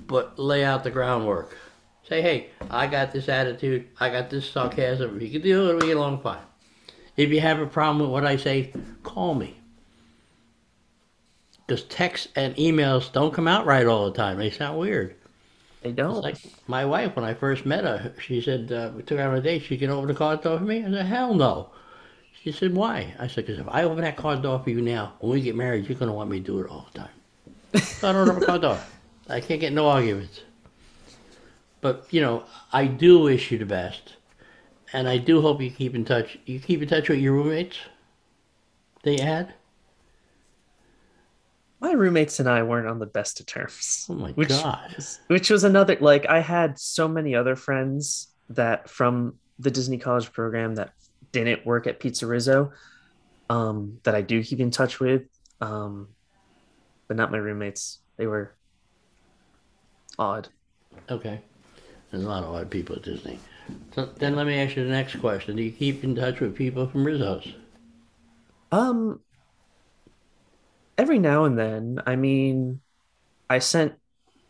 But 0.07 0.39
lay 0.39 0.63
out 0.63 0.83
the 0.83 0.91
groundwork. 0.91 1.55
Say, 2.07 2.21
hey, 2.21 2.49
I 2.69 2.87
got 2.87 3.11
this 3.11 3.29
attitude, 3.29 3.87
I 3.99 4.09
got 4.09 4.29
this 4.29 4.49
sarcasm. 4.49 5.15
If 5.17 5.21
you 5.23 5.29
can 5.29 5.41
deal 5.41 5.61
with 5.61 5.69
it, 5.71 5.81
we 5.81 5.87
get 5.87 5.97
along 5.97 6.21
fine. 6.21 6.41
If 7.15 7.29
you 7.29 7.41
have 7.41 7.59
a 7.59 7.67
problem 7.67 7.99
with 7.99 8.09
what 8.09 8.25
I 8.25 8.37
say, 8.37 8.73
call 9.03 9.35
me. 9.35 9.57
Because 11.65 11.83
texts 11.83 12.27
and 12.35 12.55
emails 12.55 13.11
don't 13.11 13.33
come 13.33 13.47
out 13.47 13.65
right 13.65 13.85
all 13.85 14.05
the 14.05 14.17
time. 14.17 14.37
They 14.37 14.49
sound 14.49 14.79
weird. 14.79 15.15
They 15.81 15.91
don't. 15.91 16.21
like 16.21 16.37
my 16.67 16.85
wife, 16.85 17.15
when 17.15 17.25
I 17.25 17.33
first 17.33 17.65
met 17.65 17.83
her, 17.83 18.13
she 18.19 18.41
said, 18.41 18.71
uh, 18.71 18.91
we 18.95 19.03
took 19.03 19.17
her 19.17 19.27
on 19.27 19.35
a 19.35 19.41
date, 19.41 19.63
she 19.63 19.77
can 19.77 19.89
open 19.89 20.07
the 20.07 20.13
car 20.13 20.37
door 20.37 20.59
for 20.59 20.63
me? 20.63 20.83
I 20.83 20.91
said, 20.91 21.05
hell 21.05 21.33
no. 21.33 21.69
She 22.43 22.51
said, 22.51 22.73
why? 22.73 23.13
I 23.19 23.27
said, 23.27 23.45
because 23.45 23.59
if 23.59 23.67
I 23.67 23.83
open 23.83 24.01
that 24.01 24.17
car 24.17 24.35
door 24.35 24.59
for 24.59 24.69
you 24.69 24.81
now, 24.81 25.13
when 25.19 25.33
we 25.33 25.41
get 25.41 25.55
married, 25.55 25.87
you're 25.87 25.97
going 25.97 26.09
to 26.09 26.13
want 26.13 26.29
me 26.29 26.39
to 26.39 26.45
do 26.45 26.59
it 26.59 26.69
all 26.69 26.87
the 26.91 26.99
time. 26.99 27.09
So 27.83 28.09
I 28.09 28.13
don't 28.13 28.27
open 28.27 28.39
the 28.41 28.45
car 28.45 28.59
door. 28.59 28.79
I 29.29 29.39
can't 29.39 29.61
get 29.61 29.73
no 29.73 29.87
arguments. 29.87 30.41
But, 31.81 32.05
you 32.11 32.21
know, 32.21 32.45
I 32.71 32.85
do 32.85 33.19
wish 33.19 33.51
you 33.51 33.57
the 33.57 33.65
best. 33.65 34.15
And 34.93 35.07
I 35.07 35.17
do 35.17 35.41
hope 35.41 35.61
you 35.61 35.71
keep 35.71 35.95
in 35.95 36.05
touch. 36.05 36.37
You 36.45 36.59
keep 36.59 36.81
in 36.81 36.87
touch 36.87 37.09
with 37.09 37.19
your 37.19 37.33
roommates 37.33 37.77
They 39.03 39.19
had? 39.19 39.53
My 41.79 41.93
roommates 41.93 42.39
and 42.39 42.47
I 42.47 42.61
weren't 42.61 42.87
on 42.87 42.99
the 42.99 43.07
best 43.07 43.39
of 43.39 43.47
terms. 43.47 44.05
Oh 44.09 44.13
my 44.13 44.31
which, 44.33 44.49
God. 44.49 44.95
Which 45.27 45.49
was 45.49 45.63
another 45.63 45.97
like 45.99 46.27
I 46.27 46.39
had 46.39 46.77
so 46.77 47.07
many 47.07 47.33
other 47.33 47.55
friends 47.55 48.27
that 48.49 48.89
from 48.89 49.35
the 49.57 49.71
Disney 49.71 49.97
College 49.97 50.31
program 50.31 50.75
that 50.75 50.93
didn't 51.31 51.65
work 51.65 51.87
at 51.87 51.99
Pizza 51.99 52.27
Rizzo, 52.27 52.71
um, 53.49 53.99
that 54.03 54.13
I 54.13 54.21
do 54.21 54.43
keep 54.43 54.59
in 54.59 54.69
touch 54.69 54.99
with. 54.99 55.23
Um, 55.59 56.09
but 57.07 57.17
not 57.17 57.31
my 57.31 57.37
roommates. 57.37 57.99
They 58.17 58.27
were 58.27 58.53
odd. 60.19 60.49
Okay. 61.09 61.41
There's 62.11 62.25
a 62.25 62.27
lot 62.27 62.43
of 62.43 62.69
people 62.69 62.97
at 62.97 63.03
Disney. 63.03 63.39
So 63.95 64.05
then 64.17 64.35
let 64.35 64.45
me 64.45 64.59
ask 64.59 64.75
you 64.75 64.83
the 64.83 64.89
next 64.89 65.15
question. 65.15 65.55
Do 65.55 65.63
you 65.63 65.71
keep 65.71 66.03
in 66.03 66.15
touch 66.15 66.41
with 66.41 66.55
people 66.55 66.87
from 66.87 67.05
Rizzo's? 67.05 67.53
Um, 68.71 69.21
every 70.97 71.19
now 71.19 71.45
and 71.45 71.57
then, 71.57 72.01
I 72.05 72.15
mean, 72.15 72.81
I 73.49 73.59
sent, 73.59 73.93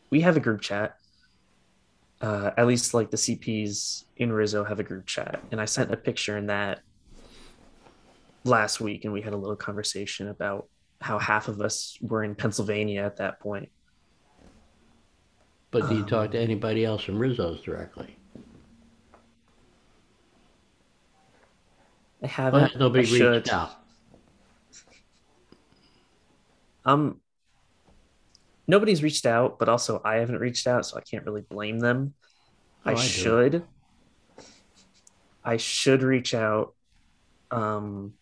we 0.09 0.22
have 0.22 0.38
a 0.38 0.39
group 0.39 0.62
chat. 0.62 0.95
Uh, 2.20 2.51
at 2.55 2.68
least 2.68 2.93
like 2.93 3.09
the 3.09 3.18
CPs 3.18 4.03
in 4.16 4.32
Rizzo 4.32 4.64
have 4.64 4.80
a 4.80 4.84
group 4.84 5.07
chat, 5.07 5.41
and 5.51 5.59
I 5.59 5.66
sent 5.66 5.91
a 5.91 5.97
picture 5.97 6.38
in 6.38 6.47
that 6.47 6.82
last 8.43 8.80
week, 8.80 9.05
and 9.05 9.14
we 9.14 9.22
had 9.22 9.34
a 9.34 9.38
little 9.38 9.55
conversation 9.55 10.28
about 10.28 10.68
how 10.99 11.18
half 11.18 11.47
of 11.47 11.62
us 11.62 11.97
were 11.99 12.24
in 12.24 12.36
Pennsylvania 12.36 13.01
at 13.01 13.18
that 13.18 13.39
point. 13.39 13.70
But 15.72 15.88
do 15.88 15.95
you 15.95 16.03
Um, 16.03 16.05
talk 16.05 16.32
to 16.32 16.39
anybody 16.39 16.86
else 16.86 17.03
from 17.03 17.17
Rizzo's 17.19 17.61
directly? 17.61 18.17
I 22.24 22.28
haven't. 22.28 22.76
nobody 22.76 23.03
I 23.03 23.05
should. 23.05 23.45
reached 23.45 23.53
out. 23.53 23.72
Um, 26.86 27.22
nobody's 28.67 29.03
reached 29.03 29.26
out, 29.26 29.59
but 29.59 29.69
also 29.69 30.01
I 30.03 30.15
haven't 30.15 30.39
reached 30.39 30.67
out, 30.67 30.86
so 30.86 30.97
I 30.97 31.01
can't 31.01 31.26
really 31.26 31.41
blame 31.41 31.80
them. 31.80 32.13
Oh, 32.86 32.91
I 32.91 32.95
I 32.95 33.07
do. 33.07 33.07
should. 33.07 33.67
I 35.43 35.57
should 35.57 36.03
reach 36.03 36.34
out. 36.34 36.74
Um, 37.51 38.13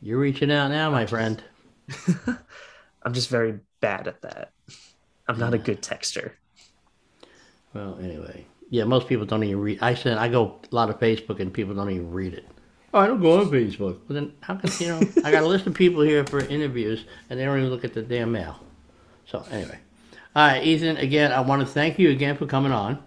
You're 0.00 0.18
reaching 0.18 0.50
out 0.52 0.68
now, 0.68 0.90
my 0.90 1.06
friend. 1.06 1.42
I'm 3.02 3.12
just 3.12 3.28
very 3.30 3.60
bad 3.80 4.08
at 4.08 4.22
that. 4.22 4.52
I'm 5.28 5.38
not 5.38 5.54
a 5.54 5.58
good 5.58 5.82
texter. 5.82 6.32
Well, 7.76 7.98
anyway, 8.00 8.46
yeah, 8.70 8.84
most 8.84 9.06
people 9.06 9.26
don't 9.26 9.44
even 9.44 9.60
read. 9.60 9.80
I 9.82 9.92
said 9.92 10.16
I 10.16 10.28
go 10.28 10.58
a 10.72 10.74
lot 10.74 10.88
of 10.88 10.98
Facebook, 10.98 11.40
and 11.40 11.52
people 11.52 11.74
don't 11.74 11.90
even 11.90 12.10
read 12.10 12.32
it. 12.32 12.48
Oh, 12.94 13.00
I 13.00 13.06
don't 13.06 13.20
go 13.20 13.38
on 13.38 13.50
Facebook. 13.50 13.98
Well, 14.08 14.14
then 14.14 14.32
how 14.40 14.54
can 14.54 14.70
you 14.78 14.88
know? 14.88 15.00
I 15.22 15.30
got 15.30 15.42
a 15.42 15.46
list 15.46 15.66
of 15.66 15.74
people 15.74 16.00
here 16.00 16.24
for 16.24 16.40
interviews, 16.40 17.04
and 17.28 17.38
they 17.38 17.44
don't 17.44 17.58
even 17.58 17.70
look 17.70 17.84
at 17.84 17.92
the 17.92 18.00
damn 18.00 18.32
mail. 18.32 18.58
So 19.26 19.44
anyway, 19.50 19.78
all 20.34 20.48
right, 20.48 20.64
Ethan. 20.64 20.96
Again, 20.96 21.32
I 21.32 21.40
want 21.40 21.60
to 21.60 21.66
thank 21.66 21.98
you 21.98 22.08
again 22.08 22.38
for 22.38 22.46
coming 22.46 22.72
on. 22.72 22.98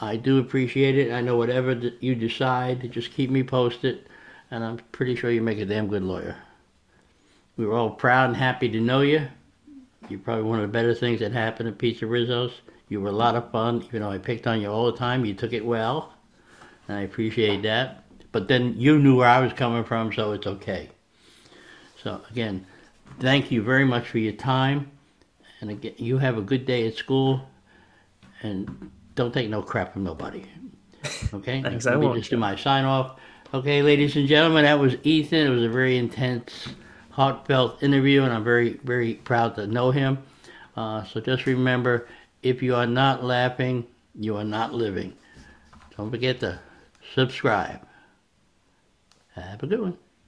I 0.00 0.16
do 0.16 0.38
appreciate 0.38 0.96
it. 0.96 1.12
I 1.12 1.20
know 1.20 1.36
whatever 1.36 1.74
you 2.00 2.14
decide, 2.14 2.90
just 2.90 3.12
keep 3.12 3.28
me 3.28 3.42
posted, 3.42 4.08
and 4.50 4.64
I'm 4.64 4.78
pretty 4.92 5.14
sure 5.14 5.30
you 5.30 5.42
make 5.42 5.58
a 5.58 5.66
damn 5.66 5.88
good 5.88 6.04
lawyer. 6.04 6.36
We 7.58 7.66
were 7.66 7.76
all 7.76 7.90
proud 7.90 8.30
and 8.30 8.36
happy 8.36 8.70
to 8.70 8.80
know 8.80 9.02
you. 9.02 9.28
You're 10.08 10.20
probably 10.20 10.44
one 10.44 10.60
of 10.60 10.62
the 10.62 10.72
better 10.72 10.94
things 10.94 11.20
that 11.20 11.32
happened 11.32 11.68
at 11.68 11.76
Pizza 11.76 12.06
Rizzo's. 12.06 12.52
You 12.94 13.00
were 13.00 13.08
a 13.08 13.12
lot 13.26 13.34
of 13.34 13.50
fun, 13.50 13.84
You 13.90 13.98
know, 13.98 14.08
I 14.08 14.18
picked 14.18 14.46
on 14.46 14.60
you 14.60 14.68
all 14.68 14.86
the 14.86 14.96
time. 14.96 15.24
You 15.24 15.34
took 15.34 15.52
it 15.52 15.66
well, 15.66 16.12
and 16.86 16.96
I 16.96 17.00
appreciate 17.00 17.62
that. 17.62 18.04
But 18.30 18.46
then 18.46 18.76
you 18.78 19.00
knew 19.00 19.16
where 19.16 19.28
I 19.28 19.40
was 19.40 19.52
coming 19.52 19.82
from, 19.82 20.12
so 20.12 20.30
it's 20.30 20.46
okay. 20.46 20.90
So 22.00 22.20
again, 22.30 22.64
thank 23.18 23.50
you 23.50 23.62
very 23.62 23.84
much 23.84 24.06
for 24.06 24.18
your 24.18 24.34
time, 24.34 24.92
and 25.60 25.70
again, 25.70 25.94
you 25.96 26.18
have 26.18 26.38
a 26.38 26.40
good 26.40 26.66
day 26.66 26.86
at 26.86 26.94
school, 26.94 27.40
and 28.44 28.92
don't 29.16 29.34
take 29.34 29.50
no 29.50 29.60
crap 29.60 29.92
from 29.92 30.04
nobody. 30.04 30.44
Okay? 31.34 31.62
Thanks, 31.64 31.86
Let 31.86 31.94
I 31.94 31.96
me 31.96 32.06
won't, 32.06 32.18
just 32.20 32.30
do 32.30 32.36
my 32.36 32.54
sign 32.54 32.84
off. 32.84 33.18
Okay, 33.52 33.82
ladies 33.82 34.14
and 34.14 34.28
gentlemen, 34.28 34.66
that 34.66 34.78
was 34.78 34.94
Ethan. 35.02 35.48
It 35.48 35.50
was 35.50 35.64
a 35.64 35.68
very 35.68 35.98
intense, 35.98 36.68
heartfelt 37.10 37.82
interview, 37.82 38.22
and 38.22 38.32
I'm 38.32 38.44
very, 38.44 38.78
very 38.84 39.14
proud 39.14 39.56
to 39.56 39.66
know 39.66 39.90
him. 39.90 40.18
Uh, 40.76 41.04
so 41.04 41.20
just 41.20 41.46
remember, 41.46 42.06
if 42.44 42.62
you 42.62 42.74
are 42.74 42.86
not 42.86 43.24
laughing, 43.24 43.86
you 44.14 44.36
are 44.36 44.44
not 44.44 44.74
living. 44.74 45.14
Don't 45.96 46.10
forget 46.10 46.40
to 46.40 46.60
subscribe. 47.14 47.80
Have 49.34 49.62
a 49.62 49.66
good 49.66 49.80
one. 49.80 49.98